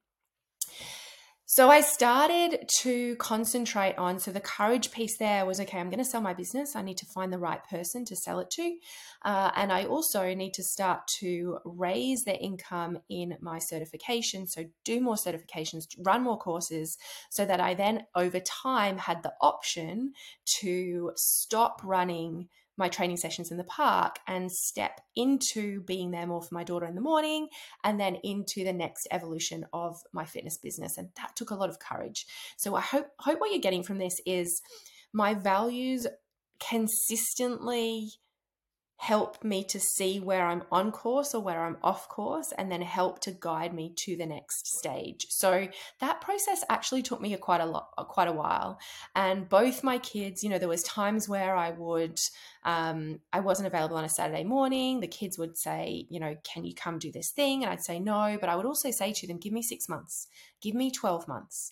So 1.51 1.67
I 1.71 1.81
started 1.81 2.69
to 2.81 3.15
concentrate 3.15 3.97
on. 3.97 4.19
So 4.19 4.31
the 4.31 4.39
courage 4.39 4.91
piece 4.91 5.17
there 5.17 5.47
was 5.47 5.59
okay, 5.59 5.79
I'm 5.79 5.89
going 5.89 5.97
to 5.97 6.05
sell 6.05 6.21
my 6.21 6.35
business. 6.35 6.75
I 6.75 6.83
need 6.83 6.97
to 6.97 7.07
find 7.07 7.33
the 7.33 7.39
right 7.39 7.67
person 7.67 8.05
to 8.05 8.15
sell 8.15 8.37
it 8.37 8.51
to. 8.51 8.77
Uh, 9.25 9.49
and 9.55 9.71
I 9.71 9.85
also 9.85 10.35
need 10.35 10.53
to 10.53 10.63
start 10.63 11.07
to 11.21 11.57
raise 11.65 12.23
the 12.23 12.37
income 12.37 12.99
in 13.09 13.35
my 13.41 13.57
certification. 13.57 14.45
So 14.45 14.65
do 14.85 15.01
more 15.01 15.15
certifications, 15.15 15.87
run 15.97 16.21
more 16.21 16.37
courses, 16.37 16.99
so 17.31 17.47
that 17.47 17.59
I 17.59 17.73
then 17.73 18.03
over 18.13 18.39
time 18.41 18.99
had 18.99 19.23
the 19.23 19.33
option 19.41 20.13
to 20.59 21.13
stop 21.15 21.81
running 21.83 22.49
my 22.79 22.89
training 22.89 23.17
sessions 23.17 23.51
in 23.51 23.57
the 23.57 23.63
park 23.65 24.19
and 24.27 24.51
step 24.51 25.01
into 25.15 25.81
being 25.81 26.11
there 26.11 26.25
more 26.25 26.41
for 26.41 26.55
my 26.55 26.63
daughter 26.63 26.85
in 26.85 26.95
the 26.95 27.01
morning 27.01 27.49
and 27.83 27.99
then 27.99 28.15
into 28.23 28.63
the 28.63 28.73
next 28.73 29.07
evolution 29.11 29.65
of 29.73 29.97
my 30.13 30.25
fitness 30.25 30.57
business. 30.57 30.97
And 30.97 31.09
that 31.17 31.35
took 31.35 31.51
a 31.51 31.55
lot 31.55 31.69
of 31.69 31.79
courage. 31.79 32.25
So 32.57 32.75
i 32.75 32.81
hope 32.81 33.07
hope 33.19 33.39
what 33.39 33.51
you're 33.51 33.59
getting 33.59 33.83
from 33.83 33.99
this 33.99 34.21
is 34.25 34.61
my 35.13 35.33
values 35.33 36.07
consistently 36.59 38.11
help 38.99 39.41
me 39.45 39.63
to 39.63 39.79
see 39.79 40.19
where 40.19 40.45
I'm 40.45 40.61
on 40.73 40.91
course 40.91 41.33
or 41.33 41.41
where 41.41 41.63
I'm 41.63 41.77
off 41.81 42.09
course 42.09 42.51
and 42.57 42.69
then 42.69 42.81
help 42.81 43.19
to 43.21 43.31
guide 43.31 43.73
me 43.73 43.93
to 43.95 44.17
the 44.17 44.25
next 44.25 44.67
stage. 44.67 45.25
So 45.29 45.69
that 46.01 46.19
process 46.19 46.65
actually 46.69 47.03
took 47.03 47.21
me 47.21 47.33
a 47.33 47.37
quite 47.37 47.61
a 47.61 47.65
lot 47.65 47.91
quite 48.09 48.27
a 48.27 48.33
while 48.33 48.77
and 49.15 49.47
both 49.47 49.85
my 49.85 49.99
kids, 49.99 50.43
you 50.43 50.49
know, 50.49 50.57
there 50.57 50.67
was 50.67 50.83
times 50.83 51.29
where 51.29 51.55
I 51.55 51.71
would 51.71 52.19
um, 52.65 53.21
I 53.31 53.39
wasn't 53.39 53.67
available 53.67 53.95
on 53.95 54.03
a 54.03 54.09
Saturday 54.09 54.43
morning. 54.43 54.99
The 54.99 55.07
kids 55.07 55.37
would 55.37 55.57
say, 55.57 56.05
you 56.09 56.19
know, 56.19 56.35
can 56.43 56.65
you 56.65 56.75
come 56.75 56.99
do 56.99 57.09
this 57.09 57.29
thing? 57.29 57.63
And 57.63 57.71
I'd 57.71 57.81
say 57.81 58.01
no, 58.01 58.37
but 58.37 58.49
I 58.49 58.57
would 58.57 58.65
also 58.65 58.91
say 58.91 59.13
to 59.13 59.27
them, 59.27 59.37
give 59.37 59.53
me 59.53 59.61
6 59.61 59.87
months. 59.87 60.27
Give 60.61 60.75
me 60.75 60.91
12 60.91 61.25
months 61.25 61.71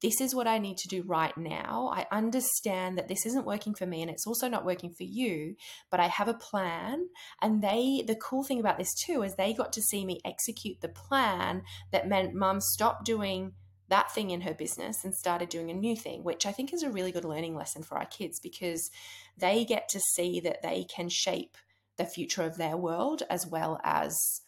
this 0.00 0.20
is 0.20 0.34
what 0.34 0.46
I 0.46 0.58
need 0.58 0.76
to 0.78 0.88
do 0.88 1.02
right 1.02 1.36
now. 1.36 1.90
I 1.92 2.06
understand 2.12 2.98
that 2.98 3.08
this 3.08 3.26
isn't 3.26 3.46
working 3.46 3.74
for 3.74 3.86
me 3.86 4.02
and 4.02 4.10
it's 4.10 4.26
also 4.26 4.48
not 4.48 4.64
working 4.64 4.90
for 4.90 5.02
you, 5.02 5.56
but 5.90 6.00
I 6.00 6.06
have 6.06 6.28
a 6.28 6.34
plan. 6.34 7.08
And 7.42 7.62
they, 7.62 8.04
the 8.06 8.14
cool 8.14 8.44
thing 8.44 8.60
about 8.60 8.78
this 8.78 8.94
too, 8.94 9.22
is 9.22 9.34
they 9.34 9.52
got 9.52 9.72
to 9.72 9.82
see 9.82 10.04
me 10.04 10.20
execute 10.24 10.80
the 10.80 10.88
plan 10.88 11.62
that 11.90 12.08
meant 12.08 12.34
mum 12.34 12.60
stopped 12.60 13.04
doing 13.04 13.52
that 13.88 14.12
thing 14.12 14.30
in 14.30 14.42
her 14.42 14.54
business 14.54 15.04
and 15.04 15.14
started 15.14 15.48
doing 15.48 15.70
a 15.70 15.74
new 15.74 15.96
thing, 15.96 16.22
which 16.22 16.46
I 16.46 16.52
think 16.52 16.72
is 16.72 16.82
a 16.82 16.90
really 16.90 17.10
good 17.10 17.24
learning 17.24 17.56
lesson 17.56 17.82
for 17.82 17.98
our 17.98 18.06
kids 18.06 18.38
because 18.38 18.90
they 19.36 19.64
get 19.64 19.88
to 19.90 20.00
see 20.00 20.40
that 20.40 20.62
they 20.62 20.84
can 20.84 21.08
shape 21.08 21.56
the 21.96 22.04
future 22.04 22.42
of 22.42 22.56
their 22.56 22.76
world 22.76 23.22
as 23.30 23.46
well 23.46 23.80
as 23.82 24.42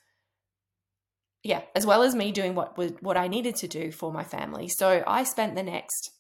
yeah, 1.42 1.62
as 1.74 1.86
well 1.86 2.02
as 2.02 2.14
me 2.14 2.32
doing 2.32 2.54
what 2.54 2.76
what 3.02 3.16
I 3.16 3.28
needed 3.28 3.56
to 3.56 3.68
do 3.68 3.90
for 3.92 4.12
my 4.12 4.24
family. 4.24 4.68
So 4.68 5.02
I 5.06 5.24
spent 5.24 5.54
the 5.54 5.62
next 5.62 6.10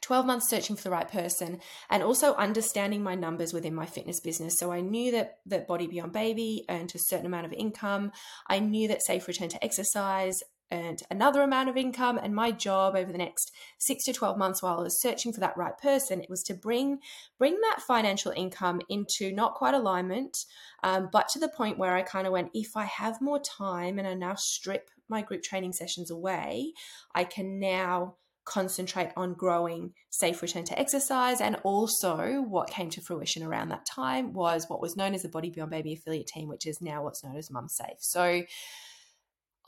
12 0.00 0.26
months 0.26 0.48
searching 0.48 0.76
for 0.76 0.82
the 0.82 0.90
right 0.90 1.10
person 1.10 1.60
and 1.90 2.02
also 2.02 2.34
understanding 2.34 3.02
my 3.02 3.14
numbers 3.14 3.52
within 3.52 3.74
my 3.74 3.86
fitness 3.86 4.20
business. 4.20 4.58
So 4.58 4.72
I 4.72 4.80
knew 4.80 5.12
that 5.12 5.38
that 5.46 5.68
Body 5.68 5.86
Beyond 5.86 6.12
Baby 6.12 6.64
earned 6.68 6.92
a 6.94 6.98
certain 6.98 7.26
amount 7.26 7.46
of 7.46 7.52
income. 7.52 8.12
I 8.48 8.58
knew 8.58 8.88
that 8.88 9.04
Safe 9.04 9.26
Return 9.28 9.48
to 9.50 9.64
Exercise 9.64 10.38
earned 10.72 11.02
another 11.10 11.42
amount 11.42 11.68
of 11.68 11.76
income 11.76 12.18
and 12.22 12.34
my 12.34 12.50
job 12.50 12.94
over 12.94 13.10
the 13.10 13.18
next 13.18 13.52
6 13.78 14.04
to 14.04 14.12
12 14.12 14.38
months 14.38 14.62
while 14.62 14.78
I 14.78 14.82
was 14.82 15.00
searching 15.00 15.32
for 15.32 15.40
that 15.40 15.56
right 15.56 15.76
person 15.78 16.20
it 16.20 16.30
was 16.30 16.42
to 16.44 16.54
bring 16.54 16.98
bring 17.38 17.60
that 17.60 17.82
financial 17.86 18.32
income 18.32 18.80
into 18.88 19.32
not 19.32 19.54
quite 19.54 19.74
alignment 19.74 20.44
um, 20.82 21.08
but 21.12 21.28
to 21.30 21.38
the 21.38 21.48
point 21.48 21.78
where 21.78 21.96
I 21.96 22.02
kind 22.02 22.26
of 22.26 22.32
went 22.32 22.50
if 22.54 22.76
I 22.76 22.84
have 22.84 23.20
more 23.20 23.40
time 23.40 23.98
and 23.98 24.06
I 24.06 24.14
now 24.14 24.34
strip 24.34 24.90
my 25.08 25.22
group 25.22 25.42
training 25.42 25.72
sessions 25.72 26.10
away 26.10 26.72
I 27.14 27.24
can 27.24 27.58
now 27.58 28.16
concentrate 28.48 29.10
on 29.14 29.34
growing 29.34 29.92
safe 30.08 30.40
return 30.40 30.64
to 30.64 30.78
exercise. 30.78 31.40
And 31.40 31.56
also 31.64 32.40
what 32.40 32.70
came 32.70 32.88
to 32.90 33.00
fruition 33.00 33.42
around 33.42 33.68
that 33.68 33.84
time 33.84 34.32
was 34.32 34.68
what 34.68 34.80
was 34.80 34.96
known 34.96 35.14
as 35.14 35.22
the 35.22 35.28
body 35.28 35.50
beyond 35.50 35.70
baby 35.70 35.92
affiliate 35.92 36.26
team 36.26 36.48
which 36.48 36.66
is 36.66 36.80
now 36.80 37.04
what's 37.04 37.22
known 37.22 37.36
as 37.36 37.50
mum 37.50 37.68
safe. 37.68 37.98
So 37.98 38.42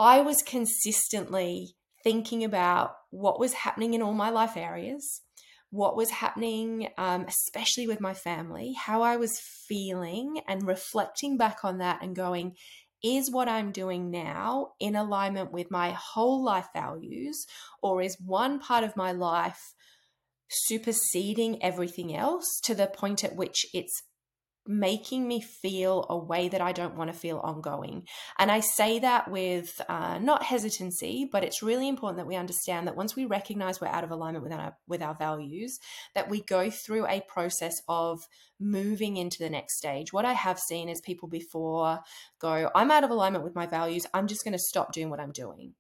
I 0.01 0.23
was 0.23 0.43
consistently 0.43 1.77
thinking 2.03 2.43
about 2.43 2.95
what 3.11 3.39
was 3.39 3.53
happening 3.53 3.93
in 3.93 4.01
all 4.01 4.15
my 4.15 4.31
life 4.31 4.57
areas, 4.57 5.21
what 5.69 5.95
was 5.95 6.09
happening, 6.09 6.89
um, 6.97 7.27
especially 7.29 7.87
with 7.87 8.01
my 8.01 8.15
family, 8.15 8.73
how 8.73 9.03
I 9.03 9.19
was 9.19 9.39
feeling, 9.69 10.41
and 10.49 10.67
reflecting 10.67 11.37
back 11.37 11.59
on 11.65 11.77
that 11.79 12.03
and 12.03 12.17
going, 12.17 12.57
is 13.05 13.31
what 13.31 13.47
I'm 13.47 13.73
doing 13.73 14.11
now 14.11 14.73
in 14.81 14.97
alignment 14.97 15.53
with 15.53 15.71
my 15.71 15.91
whole 15.91 16.43
life 16.43 16.69
values, 16.73 17.45
or 17.83 18.01
is 18.01 18.17
one 18.19 18.59
part 18.59 18.85
of 18.85 18.97
my 18.97 19.13
life 19.13 19.75
superseding 20.49 21.63
everything 21.63 22.17
else 22.17 22.59
to 22.65 22.75
the 22.75 22.87
point 22.87 23.23
at 23.23 23.37
which 23.37 23.67
it's 23.75 24.03
making 24.71 25.27
me 25.27 25.41
feel 25.41 26.07
a 26.09 26.17
way 26.17 26.49
that 26.49 26.61
I 26.61 26.71
don't 26.71 26.97
want 26.97 27.13
to 27.13 27.19
feel 27.19 27.39
ongoing. 27.39 28.07
And 28.39 28.53
I 28.53 28.61
say 28.61 29.01
that 29.01 29.29
with 29.29 29.81
uh, 29.89 30.19
not 30.19 30.45
hesitancy, 30.45 31.29
but 31.31 31.43
it's 31.43 31.63
really 31.63 31.89
important 31.89 32.19
that 32.19 32.27
we 32.27 32.37
understand 32.37 32.87
that 32.87 32.97
once 32.97 33.17
we 33.17 33.25
recognize 33.25 33.81
we're 33.81 33.89
out 33.89 34.05
of 34.05 34.13
alignment 34.13 34.45
with 34.45 34.53
our 34.53 34.77
with 34.87 35.03
our 35.03 35.15
values, 35.15 35.81
that 36.15 36.31
we 36.31 36.43
go 36.43 36.71
through 36.71 37.07
a 37.09 37.21
process 37.23 37.83
of 37.89 38.21
moving 38.61 39.17
into 39.17 39.39
the 39.39 39.51
next 39.51 39.77
stage. 39.77 40.13
What 40.13 40.25
I 40.25 40.35
have 40.35 40.61
seen 40.61 40.89
is 40.89 41.01
people 41.01 41.29
before 41.29 42.01
go, 42.41 42.71
I'm 42.73 42.93
out 42.93 43.05
of 43.05 43.11
alignment 43.11 43.43
with 43.43 43.57
my 43.57 43.67
values. 43.67 44.07
I'm 44.15 44.29
just 44.29 44.45
going 44.45 44.53
to 44.53 44.59
stop 44.59 44.93
doing 44.93 45.11
what 45.11 45.21
I'm 45.21 45.33
doing. 45.33 45.75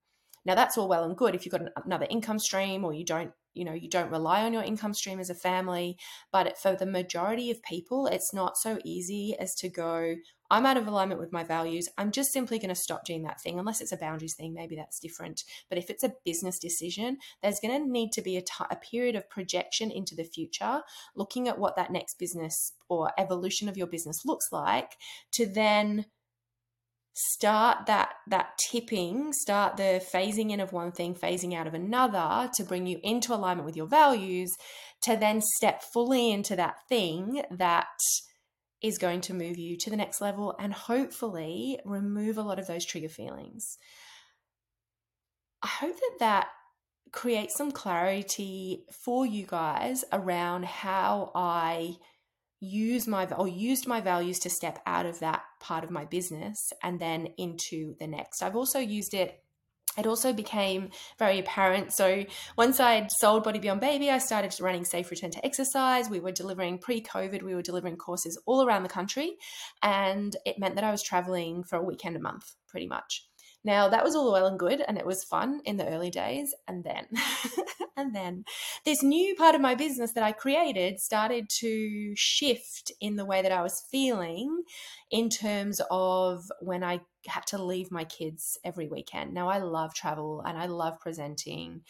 Now 0.44 0.54
that's 0.54 0.78
all 0.78 0.88
well 0.88 1.04
and 1.04 1.16
good 1.16 1.34
if 1.34 1.44
you've 1.44 1.52
got 1.52 1.62
another 1.84 2.06
income 2.08 2.38
stream 2.38 2.84
or 2.84 2.92
you 2.92 3.04
don't 3.04 3.32
you 3.54 3.64
know 3.64 3.72
you 3.72 3.88
don't 3.88 4.10
rely 4.10 4.44
on 4.44 4.52
your 4.52 4.62
income 4.62 4.94
stream 4.94 5.18
as 5.20 5.30
a 5.30 5.34
family 5.34 5.96
but 6.32 6.56
for 6.58 6.76
the 6.76 6.86
majority 6.86 7.50
of 7.50 7.62
people 7.62 8.06
it's 8.06 8.32
not 8.32 8.56
so 8.56 8.78
easy 8.84 9.36
as 9.38 9.54
to 9.54 9.68
go 9.68 10.14
i'm 10.50 10.66
out 10.66 10.76
of 10.76 10.86
alignment 10.86 11.20
with 11.20 11.32
my 11.32 11.44
values. 11.44 11.88
I'm 11.96 12.10
just 12.10 12.32
simply 12.32 12.58
going 12.58 12.70
to 12.70 12.74
stop 12.74 13.04
doing 13.04 13.22
that 13.22 13.40
thing 13.40 13.58
unless 13.58 13.80
it's 13.80 13.92
a 13.92 13.96
boundaries 13.96 14.34
thing 14.34 14.52
maybe 14.52 14.74
that's 14.74 14.98
different. 14.98 15.44
But 15.68 15.78
if 15.78 15.90
it's 15.90 16.02
a 16.02 16.12
business 16.24 16.58
decision 16.58 17.18
there's 17.42 17.60
going 17.60 17.80
to 17.80 17.90
need 17.90 18.10
to 18.12 18.22
be 18.22 18.36
a, 18.36 18.40
t- 18.42 18.64
a 18.70 18.76
period 18.76 19.14
of 19.14 19.30
projection 19.30 19.90
into 19.92 20.16
the 20.16 20.24
future 20.24 20.82
looking 21.14 21.46
at 21.48 21.58
what 21.58 21.76
that 21.76 21.92
next 21.92 22.18
business 22.18 22.72
or 22.88 23.12
evolution 23.16 23.68
of 23.68 23.76
your 23.76 23.86
business 23.86 24.24
looks 24.24 24.48
like 24.50 24.96
to 25.32 25.46
then 25.46 26.06
start 27.12 27.86
that 27.86 28.10
that 28.28 28.56
tipping 28.56 29.32
start 29.32 29.76
the 29.76 30.02
phasing 30.14 30.50
in 30.50 30.60
of 30.60 30.72
one 30.72 30.92
thing 30.92 31.14
phasing 31.14 31.54
out 31.54 31.66
of 31.66 31.74
another 31.74 32.48
to 32.54 32.62
bring 32.62 32.86
you 32.86 33.00
into 33.02 33.34
alignment 33.34 33.66
with 33.66 33.76
your 33.76 33.86
values 33.86 34.50
to 35.02 35.16
then 35.16 35.40
step 35.40 35.82
fully 35.82 36.30
into 36.30 36.54
that 36.54 36.76
thing 36.88 37.42
that 37.50 37.88
is 38.82 38.98
going 38.98 39.20
to 39.20 39.34
move 39.34 39.58
you 39.58 39.76
to 39.76 39.90
the 39.90 39.96
next 39.96 40.20
level 40.20 40.54
and 40.58 40.72
hopefully 40.72 41.78
remove 41.84 42.38
a 42.38 42.42
lot 42.42 42.58
of 42.58 42.66
those 42.66 42.86
trigger 42.86 43.08
feelings. 43.08 43.76
I 45.62 45.66
hope 45.66 45.96
that 45.96 46.16
that 46.20 46.48
creates 47.12 47.56
some 47.56 47.72
clarity 47.72 48.84
for 49.04 49.26
you 49.26 49.44
guys 49.44 50.04
around 50.12 50.64
how 50.64 51.32
i 51.34 51.96
use 52.60 53.06
my 53.06 53.26
or 53.26 53.48
used 53.48 53.86
my 53.86 54.00
values 54.00 54.38
to 54.40 54.50
step 54.50 54.80
out 54.86 55.06
of 55.06 55.18
that 55.20 55.42
part 55.60 55.82
of 55.82 55.90
my 55.90 56.04
business 56.04 56.72
and 56.82 57.00
then 57.00 57.28
into 57.38 57.94
the 57.98 58.06
next. 58.06 58.42
I've 58.42 58.56
also 58.56 58.78
used 58.78 59.14
it 59.14 59.42
it 59.98 60.06
also 60.06 60.32
became 60.32 60.90
very 61.18 61.40
apparent. 61.40 61.92
So 61.92 62.24
once 62.56 62.78
I'd 62.78 63.10
sold 63.10 63.42
Body 63.42 63.58
Beyond 63.58 63.80
Baby, 63.80 64.10
I 64.10 64.18
started 64.18 64.54
running 64.60 64.84
Safe 64.84 65.10
Return 65.10 65.32
to 65.32 65.44
Exercise. 65.44 66.08
We 66.08 66.20
were 66.20 66.30
delivering 66.30 66.78
pre-COVID, 66.78 67.42
we 67.42 67.54
were 67.54 67.62
delivering 67.62 67.96
courses 67.96 68.40
all 68.46 68.64
around 68.64 68.84
the 68.84 68.88
country, 68.88 69.36
and 69.82 70.34
it 70.46 70.60
meant 70.60 70.76
that 70.76 70.84
I 70.84 70.92
was 70.92 71.02
traveling 71.02 71.64
for 71.64 71.76
a 71.76 71.82
weekend 71.82 72.16
a 72.16 72.20
month, 72.20 72.54
pretty 72.68 72.86
much. 72.86 73.26
Now 73.64 73.88
that 73.88 74.04
was 74.04 74.14
all 74.14 74.32
well 74.32 74.46
and 74.46 74.58
good, 74.58 74.82
and 74.86 74.98
it 74.98 75.06
was 75.06 75.24
fun 75.24 75.60
in 75.64 75.76
the 75.76 75.88
early 75.88 76.10
days, 76.10 76.54
and 76.66 76.84
then 76.84 77.06
And 78.00 78.14
then 78.14 78.44
this 78.86 79.02
new 79.02 79.34
part 79.34 79.54
of 79.54 79.60
my 79.60 79.74
business 79.74 80.12
that 80.12 80.24
I 80.24 80.32
created 80.32 81.00
started 81.00 81.50
to 81.60 82.12
shift 82.16 82.90
in 82.98 83.16
the 83.16 83.26
way 83.26 83.42
that 83.42 83.52
I 83.52 83.62
was 83.62 83.84
feeling 83.90 84.62
in 85.10 85.28
terms 85.28 85.82
of 85.90 86.50
when 86.60 86.82
I 86.82 87.00
had 87.26 87.46
to 87.48 87.62
leave 87.62 87.90
my 87.90 88.04
kids 88.04 88.58
every 88.64 88.88
weekend. 88.88 89.34
Now, 89.34 89.50
I 89.50 89.58
love 89.58 89.92
travel 89.92 90.42
and 90.46 90.56
I 90.56 90.64
love 90.64 90.98
presenting, 90.98 91.82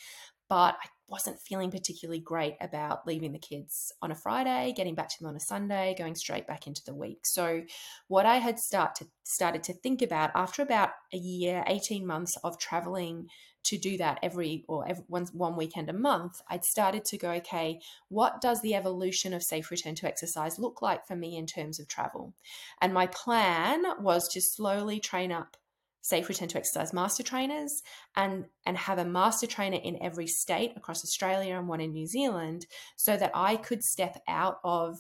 but 0.49 0.75
I 0.83 0.89
wasn't 1.11 1.41
feeling 1.41 1.71
particularly 1.71 2.21
great 2.21 2.57
about 2.61 3.07
leaving 3.07 3.33
the 3.33 3.39
kids 3.39 3.93
on 4.01 4.13
a 4.13 4.15
Friday, 4.15 4.73
getting 4.77 4.95
back 4.95 5.09
to 5.09 5.17
them 5.19 5.29
on 5.29 5.37
a 5.37 5.41
Sunday, 5.41 5.95
going 5.99 6.15
straight 6.15 6.47
back 6.47 6.67
into 6.67 6.83
the 6.87 6.95
week. 6.95 7.21
So, 7.25 7.63
what 8.07 8.27
I 8.27 8.37
had 8.37 8.59
start 8.59 8.95
to, 8.97 9.07
started 9.25 9.65
to 9.65 9.75
think 9.75 10.03
about 10.03 10.31
after 10.35 10.63
about 10.63 10.91
a 11.13 11.17
year, 11.17 11.65
18 11.67 12.07
months 12.07 12.37
of 12.45 12.59
traveling 12.59 13.27
to 13.63 13.77
do 13.77 13.99
that 13.99 14.19
every 14.23 14.65
or 14.69 14.89
every, 14.89 15.05
one, 15.09 15.27
one 15.33 15.57
weekend 15.57 15.91
a 15.91 15.95
month, 15.95 16.41
I'd 16.49 16.65
started 16.65 17.05
to 17.07 17.19
go, 17.19 17.31
okay, 17.33 17.81
what 18.09 18.41
does 18.41 18.63
the 18.63 18.75
evolution 18.75 19.35
of 19.35 19.43
safe 19.43 19.71
return 19.71 19.95
to 19.97 20.07
exercise 20.07 20.59
look 20.59 20.81
like 20.81 21.07
for 21.07 21.17
me 21.17 21.37
in 21.37 21.47
terms 21.47 21.79
of 21.79 21.89
travel? 21.89 22.35
And 22.81 22.95
my 22.95 23.07
plan 23.07 23.85
was 24.01 24.29
to 24.29 24.41
slowly 24.41 25.01
train 25.01 25.31
up 25.33 25.57
safe 26.01 26.29
return 26.29 26.49
to 26.49 26.59
exercise 26.59 26.93
master 26.93 27.23
trainers 27.23 27.83
and 28.17 28.47
and 28.67 28.77
have 28.77 28.99
a 28.99 29.05
master 29.05 29.47
trainer 29.47 29.79
in 29.83 30.03
every 30.03 30.27
state 30.27 30.73
across 30.77 31.05
Australia 31.05 31.57
and 31.57 31.69
one 31.69 31.81
in 31.81 31.93
New 31.93 32.07
Zealand 32.07 32.67
so 32.97 33.17
that 33.17 33.31
I 33.35 33.57
could 33.57 33.83
step 33.83 34.23
out 34.29 34.59
of 34.65 34.99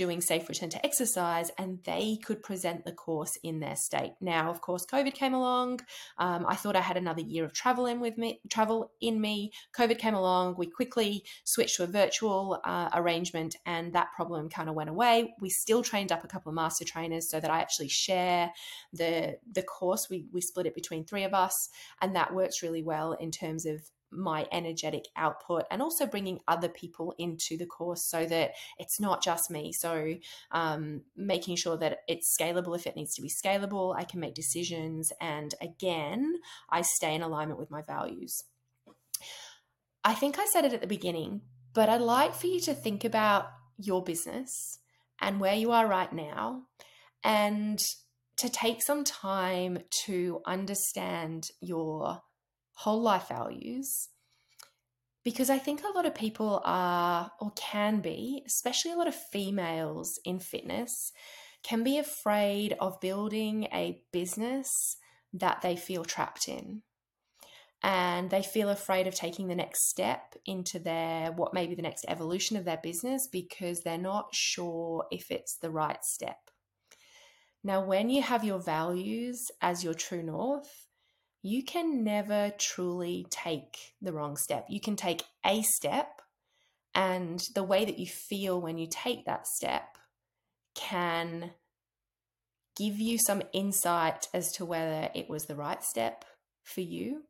doing 0.00 0.22
safe 0.22 0.48
return 0.48 0.70
to 0.70 0.86
exercise 0.86 1.50
and 1.58 1.78
they 1.84 2.18
could 2.24 2.42
present 2.42 2.86
the 2.86 2.92
course 2.92 3.36
in 3.42 3.60
their 3.60 3.76
state. 3.76 4.14
Now 4.18 4.48
of 4.48 4.62
course 4.62 4.86
covid 4.86 5.12
came 5.12 5.34
along. 5.34 5.80
Um, 6.16 6.46
i 6.48 6.54
thought 6.54 6.74
i 6.74 6.80
had 6.80 6.96
another 6.96 7.20
year 7.20 7.44
of 7.44 7.52
travel 7.52 7.84
in 7.84 8.00
with 8.00 8.16
me 8.16 8.40
travel 8.48 8.92
in 9.02 9.20
me. 9.20 9.52
Covid 9.76 9.98
came 9.98 10.14
along. 10.14 10.54
We 10.56 10.68
quickly 10.68 11.22
switched 11.44 11.76
to 11.76 11.84
a 11.84 11.86
virtual 12.02 12.62
uh, 12.64 12.88
arrangement 12.94 13.56
and 13.66 13.92
that 13.92 14.08
problem 14.16 14.48
kind 14.48 14.70
of 14.70 14.74
went 14.74 14.88
away. 14.88 15.34
We 15.38 15.50
still 15.50 15.82
trained 15.82 16.12
up 16.12 16.24
a 16.24 16.28
couple 16.28 16.48
of 16.48 16.56
master 16.56 16.86
trainers 16.86 17.28
so 17.28 17.38
that 17.38 17.50
i 17.50 17.60
actually 17.60 17.88
share 17.88 18.52
the 18.94 19.36
the 19.52 19.62
course. 19.62 20.08
We, 20.08 20.24
we 20.32 20.40
split 20.40 20.66
it 20.70 20.74
between 20.74 21.04
three 21.04 21.24
of 21.24 21.34
us 21.34 21.68
and 22.00 22.16
that 22.16 22.32
works 22.32 22.62
really 22.62 22.82
well 22.82 23.12
in 23.12 23.30
terms 23.30 23.66
of 23.66 23.82
my 24.10 24.46
energetic 24.52 25.04
output 25.16 25.64
and 25.70 25.80
also 25.80 26.06
bringing 26.06 26.40
other 26.48 26.68
people 26.68 27.14
into 27.18 27.56
the 27.56 27.66
course 27.66 28.04
so 28.04 28.26
that 28.26 28.52
it's 28.78 29.00
not 29.00 29.22
just 29.22 29.50
me. 29.50 29.72
So, 29.72 30.14
um, 30.50 31.02
making 31.16 31.56
sure 31.56 31.76
that 31.78 31.98
it's 32.08 32.36
scalable 32.38 32.76
if 32.76 32.86
it 32.86 32.96
needs 32.96 33.14
to 33.14 33.22
be 33.22 33.30
scalable, 33.30 33.94
I 33.96 34.04
can 34.04 34.20
make 34.20 34.34
decisions, 34.34 35.12
and 35.20 35.54
again, 35.60 36.36
I 36.70 36.82
stay 36.82 37.14
in 37.14 37.22
alignment 37.22 37.58
with 37.58 37.70
my 37.70 37.82
values. 37.82 38.44
I 40.04 40.14
think 40.14 40.38
I 40.38 40.46
said 40.46 40.64
it 40.64 40.72
at 40.72 40.80
the 40.80 40.86
beginning, 40.86 41.42
but 41.74 41.88
I'd 41.88 42.00
like 42.00 42.34
for 42.34 42.46
you 42.46 42.60
to 42.60 42.74
think 42.74 43.04
about 43.04 43.46
your 43.76 44.02
business 44.02 44.78
and 45.20 45.40
where 45.40 45.54
you 45.54 45.72
are 45.72 45.86
right 45.86 46.12
now 46.12 46.62
and 47.22 47.78
to 48.38 48.48
take 48.48 48.82
some 48.82 49.04
time 49.04 49.78
to 50.06 50.40
understand 50.46 51.48
your 51.60 52.22
whole 52.80 53.02
life 53.02 53.28
values 53.28 54.08
because 55.22 55.50
I 55.50 55.58
think 55.58 55.82
a 55.82 55.94
lot 55.94 56.06
of 56.06 56.14
people 56.14 56.62
are 56.64 57.30
or 57.38 57.52
can 57.54 58.00
be, 58.00 58.42
especially 58.46 58.92
a 58.92 58.96
lot 58.96 59.06
of 59.06 59.14
females 59.14 60.18
in 60.24 60.38
fitness, 60.38 61.12
can 61.62 61.84
be 61.84 61.98
afraid 61.98 62.74
of 62.80 63.00
building 63.00 63.64
a 63.64 64.02
business 64.12 64.96
that 65.34 65.60
they 65.60 65.76
feel 65.76 66.04
trapped 66.04 66.48
in. 66.48 66.80
And 67.82 68.30
they 68.30 68.42
feel 68.42 68.70
afraid 68.70 69.06
of 69.06 69.14
taking 69.14 69.48
the 69.48 69.54
next 69.54 69.88
step 69.88 70.34
into 70.46 70.78
their 70.78 71.32
what 71.32 71.52
may 71.52 71.66
be 71.66 71.74
the 71.74 71.82
next 71.82 72.06
evolution 72.08 72.56
of 72.56 72.64
their 72.64 72.80
business 72.82 73.28
because 73.30 73.80
they're 73.80 73.98
not 73.98 74.34
sure 74.34 75.04
if 75.10 75.30
it's 75.30 75.56
the 75.56 75.70
right 75.70 76.02
step. 76.02 76.38
Now, 77.62 77.84
when 77.84 78.08
you 78.08 78.22
have 78.22 78.42
your 78.42 78.58
values 78.58 79.50
as 79.60 79.84
your 79.84 79.94
true 79.94 80.22
north, 80.22 80.86
you 81.42 81.64
can 81.64 82.04
never 82.04 82.52
truly 82.58 83.26
take 83.30 83.94
the 84.02 84.12
wrong 84.12 84.36
step. 84.36 84.66
You 84.68 84.80
can 84.80 84.96
take 84.96 85.24
a 85.44 85.62
step, 85.62 86.22
and 86.94 87.42
the 87.54 87.62
way 87.62 87.84
that 87.84 87.98
you 87.98 88.06
feel 88.06 88.60
when 88.60 88.78
you 88.78 88.86
take 88.90 89.24
that 89.24 89.46
step 89.46 89.96
can 90.74 91.52
give 92.76 92.98
you 92.98 93.18
some 93.18 93.42
insight 93.52 94.28
as 94.32 94.52
to 94.52 94.64
whether 94.64 95.10
it 95.14 95.28
was 95.28 95.44
the 95.46 95.56
right 95.56 95.82
step 95.82 96.24
for 96.62 96.80
you 96.80 97.22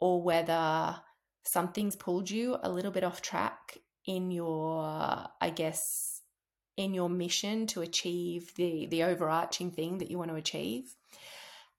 or 0.00 0.22
whether 0.22 0.96
something's 1.44 1.96
pulled 1.96 2.30
you 2.30 2.56
a 2.62 2.70
little 2.70 2.90
bit 2.90 3.04
off 3.04 3.22
track 3.22 3.78
in 4.06 4.30
your, 4.30 4.82
I 5.40 5.50
guess, 5.54 5.80
in 6.76 6.94
your 6.94 7.08
mission 7.08 7.66
to 7.68 7.80
achieve 7.80 8.54
the 8.56 8.86
the 8.86 9.02
overarching 9.02 9.70
thing 9.70 9.98
that 9.98 10.10
you 10.10 10.18
want 10.18 10.30
to 10.30 10.36
achieve. 10.36 10.94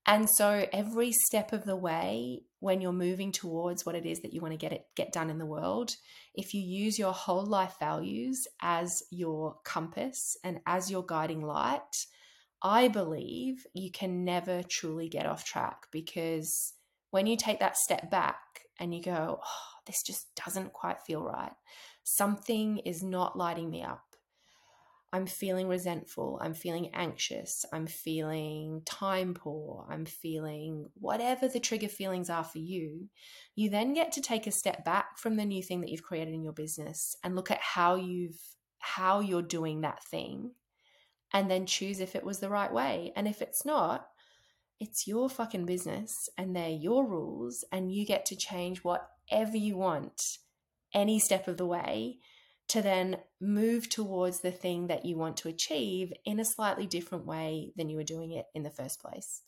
And 0.10 0.28
so 0.28 0.66
every 0.74 1.12
step 1.12 1.54
of 1.54 1.66
the 1.66 1.76
way 1.76 2.42
when 2.62 2.82
you're 2.82 2.92
moving 2.92 3.32
towards 3.32 3.86
what 3.86 3.94
it 3.94 4.08
is 4.08 4.22
that 4.22 4.34
you 4.34 4.42
want 4.42 4.54
to 4.54 4.58
get 4.58 4.74
it 4.74 4.88
get 4.96 5.14
done 5.14 5.30
in 5.30 5.38
the 5.38 5.46
world, 5.46 5.96
if 6.34 6.56
you 6.56 6.62
use 6.62 6.98
your 6.98 7.14
whole 7.14 7.46
life 7.46 7.76
values 7.80 8.48
as 8.60 9.04
your 9.12 9.58
compass 9.64 10.36
and 10.44 10.62
as 10.66 10.90
your 10.90 11.06
guiding 11.06 11.44
light, 11.44 12.08
I 12.64 12.88
believe 12.88 13.68
you 13.76 13.92
can 13.92 14.26
never 14.26 14.64
truly 14.64 15.10
get 15.10 15.28
off 15.28 15.46
track 15.46 15.86
because 15.92 16.74
when 17.12 17.28
you 17.28 17.38
take 17.38 17.60
that 17.60 17.78
step 17.78 18.10
back 18.10 18.62
and 18.80 18.96
you 18.96 19.04
go, 19.04 19.40
oh, 19.44 19.68
this 19.86 20.02
just 20.02 20.26
doesn't 20.44 20.74
quite 20.74 21.04
feel 21.04 21.24
right. 21.24 21.54
Something 22.04 22.80
is 22.80 23.04
not 23.04 23.38
lighting 23.38 23.70
me 23.70 23.84
up. 23.84 24.09
I'm 25.12 25.26
feeling 25.26 25.68
resentful, 25.68 26.40
I'm 26.42 26.54
feeling 26.54 26.92
anxious, 26.94 27.66
I'm 27.74 27.88
feeling 27.88 28.84
time 28.86 29.34
poor, 29.34 29.88
I'm 29.90 30.06
feeling 30.06 30.90
whatever 30.94 31.48
the 31.48 31.60
trigger 31.60 31.88
feelings 31.88 32.30
are 32.30 32.44
for 32.44 32.60
you, 32.60 33.10
you 33.56 33.72
then 33.72 33.94
get 33.94 34.12
to 34.14 34.22
take 34.22 34.46
a 34.46 34.52
step 34.52 34.86
back 34.86 35.18
from 35.18 35.36
the 35.36 35.46
new 35.46 35.64
thing 35.64 35.82
that 35.82 35.90
you've 35.90 36.04
created 36.04 36.34
in 36.34 36.44
your 36.44 36.54
business 36.54 37.16
and 37.24 37.36
look 37.36 37.50
at 37.50 37.62
how 37.62 37.96
you've 37.96 38.40
how 38.80 39.20
you're 39.20 39.42
doing 39.42 39.82
that 39.82 40.04
thing 40.06 40.52
and 41.34 41.50
then 41.50 41.66
choose 41.66 42.00
if 42.00 42.16
it 42.16 42.24
was 42.24 42.40
the 42.40 42.50
right 42.50 42.72
way. 42.72 43.12
And 43.16 43.28
if 43.28 43.42
it's 43.42 43.66
not, 43.66 44.08
it's 44.80 45.08
your 45.08 45.30
fucking 45.30 45.66
business 45.66 46.30
and 46.38 46.56
they're 46.56 46.70
your 46.70 47.06
rules 47.08 47.66
and 47.72 47.92
you 47.92 48.06
get 48.06 48.26
to 48.28 48.36
change 48.36 48.80
whatever 48.80 49.58
you 49.58 49.78
want 49.78 50.38
any 50.94 51.20
step 51.20 51.48
of 51.48 51.58
the 51.58 51.66
way 51.66 52.18
to 52.70 52.82
then 52.82 53.18
move 53.42 53.90
towards 53.90 54.40
the 54.40 54.52
thing 54.52 54.88
that 54.88 55.06
you 55.06 55.18
want 55.18 55.38
to 55.38 55.50
achieve 55.50 56.14
in 56.26 56.40
a 56.40 56.46
slightly 56.46 56.88
different 56.88 57.26
way 57.26 57.74
than 57.76 57.90
you 57.90 57.98
were 57.98 58.04
doing 58.04 58.32
it 58.32 58.46
in 58.54 58.64
the 58.64 58.70
first 58.70 59.02
place. 59.02 59.42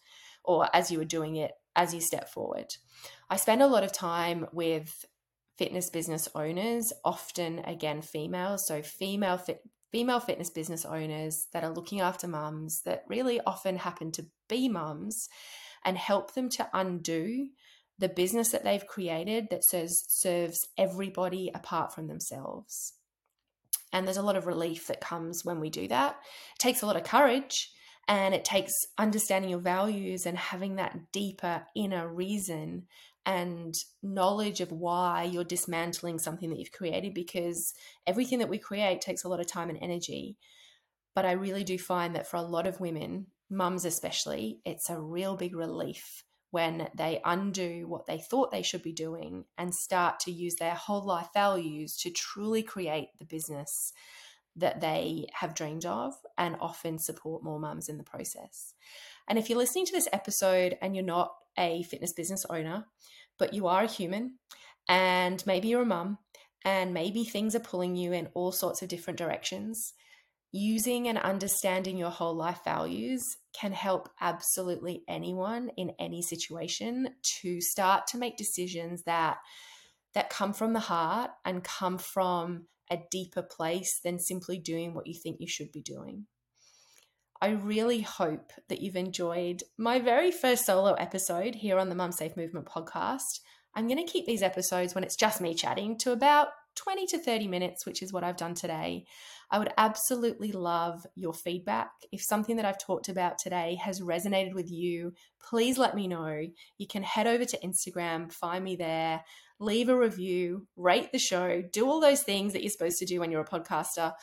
or 0.44 0.68
as 0.76 0.90
you 0.92 0.98
were 0.98 1.06
doing 1.06 1.36
it 1.36 1.52
as 1.76 1.94
you 1.94 2.02
step 2.02 2.28
forward. 2.30 2.76
I 3.30 3.38
spend 3.38 3.62
a 3.62 3.68
lot 3.68 3.84
of 3.84 3.92
time 3.92 4.48
with 4.52 5.06
fitness 5.58 5.90
business 5.90 6.28
owners, 6.34 6.92
often 7.06 7.60
again 7.60 8.02
females, 8.02 8.66
so 8.66 8.82
female 8.82 9.38
fit, 9.38 9.62
female 9.92 10.20
fitness 10.20 10.50
business 10.50 10.86
owners 10.86 11.48
that 11.54 11.64
are 11.64 11.74
looking 11.74 12.02
after 12.02 12.28
mums 12.28 12.82
that 12.86 13.04
really 13.08 13.40
often 13.42 13.78
happen 13.78 14.12
to 14.14 14.26
be 14.50 14.68
mums 14.68 15.30
and 15.86 15.98
help 15.98 16.34
them 16.34 16.50
to 16.50 16.68
undo 16.74 17.48
the 18.00 18.10
business 18.10 18.50
that 18.50 18.64
they've 18.64 18.88
created 18.88 19.48
that 19.52 19.64
serves 19.64 20.04
serves 20.08 20.68
everybody 20.78 21.52
apart 21.54 21.94
from 21.94 22.08
themselves. 22.08 22.94
And 23.94 24.06
there's 24.06 24.18
a 24.18 24.24
lot 24.24 24.36
of 24.36 24.48
relief 24.48 24.88
that 24.88 25.02
comes 25.02 25.44
when 25.44 25.60
we 25.60 25.70
do 25.70 25.88
that. 25.88 26.18
It 26.56 26.60
takes 26.60 26.82
a 26.82 26.86
lot 26.86 26.96
of 26.96 27.04
courage 27.04 27.72
and 28.08 28.34
it 28.34 28.46
takes 28.46 28.74
understanding 28.98 29.52
your 29.52 29.60
values 29.60 30.26
and 30.26 30.38
having 30.38 30.76
that 30.76 31.12
deeper 31.12 31.66
inner 31.76 32.08
reason 32.08 32.88
and 33.26 33.76
knowledge 34.02 34.62
of 34.62 34.72
why 34.72 35.24
you're 35.24 35.44
dismantling 35.44 36.18
something 36.18 36.50
that 36.50 36.58
you've 36.58 36.72
created 36.72 37.14
because 37.14 37.74
everything 38.08 38.40
that 38.40 38.50
we 38.50 38.58
create 38.58 39.02
takes 39.02 39.24
a 39.24 39.30
lot 39.30 39.40
of 39.40 39.48
time 39.48 39.70
and 39.70 39.78
energy. 39.82 40.38
But 41.14 41.26
I 41.26 41.34
really 41.34 41.64
do 41.64 41.78
find 41.78 42.16
that 42.16 42.28
for 42.28 42.38
a 42.38 42.42
lot 42.42 42.66
of 42.66 42.80
women, 42.80 43.28
mums 43.50 43.86
especially, 43.86 44.60
it's 44.66 44.90
a 44.90 45.00
real 45.00 45.36
big 45.36 45.56
relief 45.56 46.24
when 46.52 46.90
they 46.94 47.22
undo 47.24 47.88
what 47.88 48.06
they 48.06 48.20
thought 48.20 48.52
they 48.52 48.62
should 48.62 48.84
be 48.84 48.92
doing 48.92 49.46
and 49.58 49.74
start 49.74 50.20
to 50.20 50.32
use 50.32 50.56
their 50.56 50.76
whole 50.76 51.04
life 51.04 51.30
values 51.34 51.96
to 51.98 52.12
truly 52.12 52.62
create 52.62 53.08
the 53.20 53.26
business 53.26 53.94
that 54.58 54.82
they 54.82 55.26
have 55.34 55.56
dreamed 55.56 55.86
of 55.86 56.14
and 56.38 56.58
often 56.60 57.00
support 57.00 57.44
more 57.44 57.60
mums 57.60 57.88
in 57.88 57.98
the 57.98 58.04
process. 58.04 58.74
And 59.30 59.40
if 59.40 59.50
you're 59.50 59.58
listening 59.58 59.86
to 59.86 59.94
this 59.94 60.10
episode 60.12 60.78
and 60.82 60.94
you're 60.94 61.06
not 61.06 61.34
a 61.58 61.84
fitness 61.84 62.12
business 62.12 62.46
owner, 62.50 62.86
but 63.40 63.54
you 63.54 63.68
are 63.68 63.84
a 63.84 63.88
human 63.88 64.36
and 64.90 65.42
maybe 65.48 65.70
you're 65.70 65.84
a 65.84 65.86
mum 65.86 66.18
and 66.66 66.94
maybe 66.94 67.24
things 67.24 67.56
are 67.56 67.62
pulling 67.62 67.96
you 67.96 68.12
in 68.12 68.28
all 68.34 68.52
sorts 68.52 68.82
of 68.82 68.90
different 68.90 69.18
directions, 69.18 69.94
using 70.52 71.08
and 71.08 71.18
understanding 71.18 71.98
your 71.98 72.10
whole 72.10 72.36
life 72.36 72.60
values 72.66 73.38
can 73.54 73.72
help 73.72 74.10
absolutely 74.20 75.04
anyone 75.08 75.70
in 75.78 75.92
any 76.00 76.22
situation 76.22 77.10
to 77.22 77.62
start 77.62 78.08
to 78.08 78.18
make 78.18 78.38
decisions 78.38 79.04
that 79.04 79.38
that 80.14 80.30
come 80.30 80.54
from 80.54 80.74
the 80.74 80.80
heart 80.80 81.32
and 81.46 81.64
come 81.64 81.98
from 81.98 82.66
a 82.90 83.00
deeper 83.10 83.42
place 83.42 84.00
than 84.04 84.20
simply 84.20 84.58
doing 84.58 84.94
what 84.94 85.08
you 85.08 85.14
think 85.14 85.38
you 85.40 85.48
should 85.48 85.72
be 85.72 85.82
doing. 85.82 86.26
I 87.42 87.50
really 87.50 88.02
hope 88.02 88.52
that 88.70 88.82
you've 88.82 88.98
enjoyed 88.98 89.64
my 89.78 90.00
very 90.00 90.32
first 90.32 90.66
solo 90.66 90.94
episode 90.94 91.56
here 91.56 91.80
on 91.80 91.90
the 91.90 91.96
Mum 91.96 92.12
Safe 92.12 92.38
Movement 92.38 92.68
podcast. 92.68 93.40
I'm 93.74 93.88
going 93.88 94.06
to 94.06 94.12
keep 94.12 94.26
these 94.26 94.44
episodes 94.44 94.94
when 94.94 95.04
it's 95.04 95.16
just 95.16 95.42
me 95.42 95.56
chatting 95.56 95.98
to 96.00 96.12
about 96.12 96.50
20 96.76 97.06
to 97.08 97.20
30 97.20 97.48
minutes, 97.48 97.86
which 97.86 98.02
is 98.02 98.14
what 98.14 98.24
I've 98.24 98.38
done 98.38 98.54
today. 98.54 99.06
I 99.52 99.60
would 99.60 99.74
absolutely 99.78 100.52
love 100.52 101.06
your 101.16 101.34
feedback. 101.34 101.92
If 102.12 102.22
something 102.22 102.56
that 102.56 102.66
I've 102.66 102.80
talked 102.80 103.10
about 103.10 103.38
today 103.38 103.76
has 103.84 104.00
resonated 104.00 104.54
with 104.54 104.72
you, 104.72 105.14
please 105.42 105.78
let 105.78 105.96
me 105.96 106.08
know. 106.08 106.46
You 106.78 106.88
can 106.88 107.04
head 107.04 107.28
over 107.28 107.44
to 107.44 107.60
Instagram, 107.60 108.32
find 108.32 108.64
me 108.64 108.78
there, 108.78 109.24
leave 109.60 109.90
a 109.90 109.98
review, 109.98 110.68
rate 110.76 111.12
the 111.12 111.20
show, 111.20 111.62
do 111.72 111.88
all 111.88 112.00
those 112.00 112.24
things 112.24 112.54
that 112.54 112.64
you're 112.64 112.72
supposed 112.72 112.98
to 113.00 113.06
do 113.06 113.20
when 113.20 113.30
you're 113.30 113.42
a 113.42 113.46
podcaster. 113.46 114.14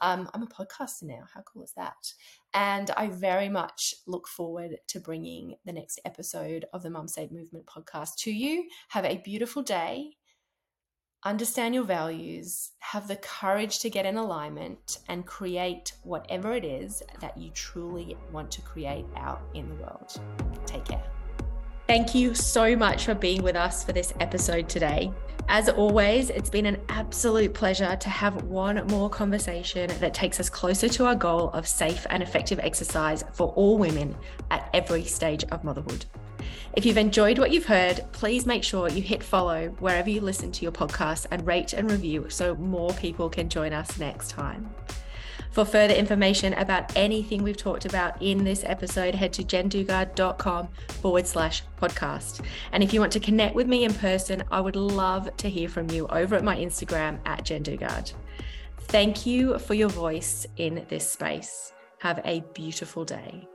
Um, 0.00 0.28
I'm 0.34 0.42
a 0.42 0.46
podcaster 0.46 1.04
now. 1.04 1.24
How 1.32 1.42
cool 1.42 1.62
is 1.62 1.72
that? 1.76 2.12
And 2.54 2.90
I 2.96 3.08
very 3.08 3.48
much 3.48 3.94
look 4.06 4.26
forward 4.26 4.76
to 4.88 5.00
bringing 5.00 5.54
the 5.66 5.72
next 5.72 6.00
episode 6.04 6.64
of 6.72 6.82
the 6.82 6.90
Mum 6.90 7.08
Safe 7.08 7.30
Movement 7.30 7.66
podcast 7.66 8.16
to 8.20 8.32
you. 8.32 8.68
Have 8.88 9.04
a 9.04 9.18
beautiful 9.18 9.62
day 9.62 10.16
understand 11.24 11.74
your 11.74 11.84
values, 11.84 12.70
have 12.80 13.08
the 13.08 13.16
courage 13.16 13.80
to 13.80 13.90
get 13.90 14.06
in 14.06 14.16
alignment, 14.16 14.98
and 15.08 15.26
create 15.26 15.92
whatever 16.02 16.54
it 16.54 16.64
is 16.64 17.02
that 17.20 17.36
you 17.36 17.50
truly 17.50 18.16
want 18.32 18.50
to 18.52 18.62
create 18.62 19.06
out 19.16 19.42
in 19.54 19.68
the 19.68 19.74
world. 19.76 20.20
Take 20.66 20.84
care. 20.84 21.02
Thank 21.86 22.14
you 22.14 22.34
so 22.34 22.76
much 22.76 23.06
for 23.06 23.14
being 23.14 23.42
with 23.42 23.56
us 23.56 23.82
for 23.82 23.92
this 23.92 24.12
episode 24.20 24.68
today. 24.68 25.10
As 25.48 25.70
always, 25.70 26.28
it's 26.28 26.50
been 26.50 26.66
an 26.66 26.78
absolute 26.90 27.54
pleasure 27.54 27.96
to 27.96 28.08
have 28.10 28.42
one 28.42 28.86
more 28.88 29.08
conversation 29.08 29.90
that 29.98 30.12
takes 30.12 30.38
us 30.38 30.50
closer 30.50 30.90
to 30.90 31.06
our 31.06 31.14
goal 31.14 31.48
of 31.50 31.66
safe 31.66 32.06
and 32.10 32.22
effective 32.22 32.58
exercise 32.58 33.24
for 33.32 33.48
all 33.54 33.78
women 33.78 34.14
at 34.50 34.68
every 34.74 35.04
stage 35.04 35.44
of 35.44 35.64
motherhood. 35.64 36.04
If 36.74 36.86
you've 36.86 36.96
enjoyed 36.96 37.38
what 37.38 37.50
you've 37.50 37.66
heard, 37.66 38.04
please 38.12 38.46
make 38.46 38.62
sure 38.62 38.88
you 38.88 39.02
hit 39.02 39.22
follow 39.22 39.68
wherever 39.78 40.10
you 40.10 40.20
listen 40.20 40.52
to 40.52 40.62
your 40.62 40.72
podcast 40.72 41.26
and 41.30 41.46
rate 41.46 41.72
and 41.72 41.90
review 41.90 42.26
so 42.28 42.54
more 42.56 42.92
people 42.94 43.28
can 43.28 43.48
join 43.48 43.72
us 43.72 43.98
next 43.98 44.30
time. 44.30 44.70
For 45.50 45.64
further 45.64 45.94
information 45.94 46.52
about 46.54 46.96
anything 46.96 47.42
we've 47.42 47.56
talked 47.56 47.84
about 47.84 48.20
in 48.22 48.44
this 48.44 48.62
episode, 48.64 49.14
head 49.14 49.32
to 49.32 49.42
jendugard.com 49.42 50.68
forward 51.00 51.26
slash 51.26 51.62
podcast. 51.80 52.44
And 52.72 52.82
if 52.82 52.92
you 52.92 53.00
want 53.00 53.12
to 53.12 53.20
connect 53.20 53.54
with 53.54 53.66
me 53.66 53.84
in 53.84 53.94
person, 53.94 54.44
I 54.50 54.60
would 54.60 54.76
love 54.76 55.36
to 55.36 55.48
hear 55.48 55.68
from 55.68 55.90
you 55.90 56.06
over 56.08 56.36
at 56.36 56.44
my 56.44 56.56
Instagram 56.56 57.18
at 57.26 57.44
jendugard. 57.44 58.12
Thank 58.82 59.26
you 59.26 59.58
for 59.58 59.74
your 59.74 59.88
voice 59.88 60.46
in 60.56 60.86
this 60.88 61.10
space. 61.10 61.72
Have 61.98 62.20
a 62.24 62.44
beautiful 62.54 63.04
day. 63.04 63.48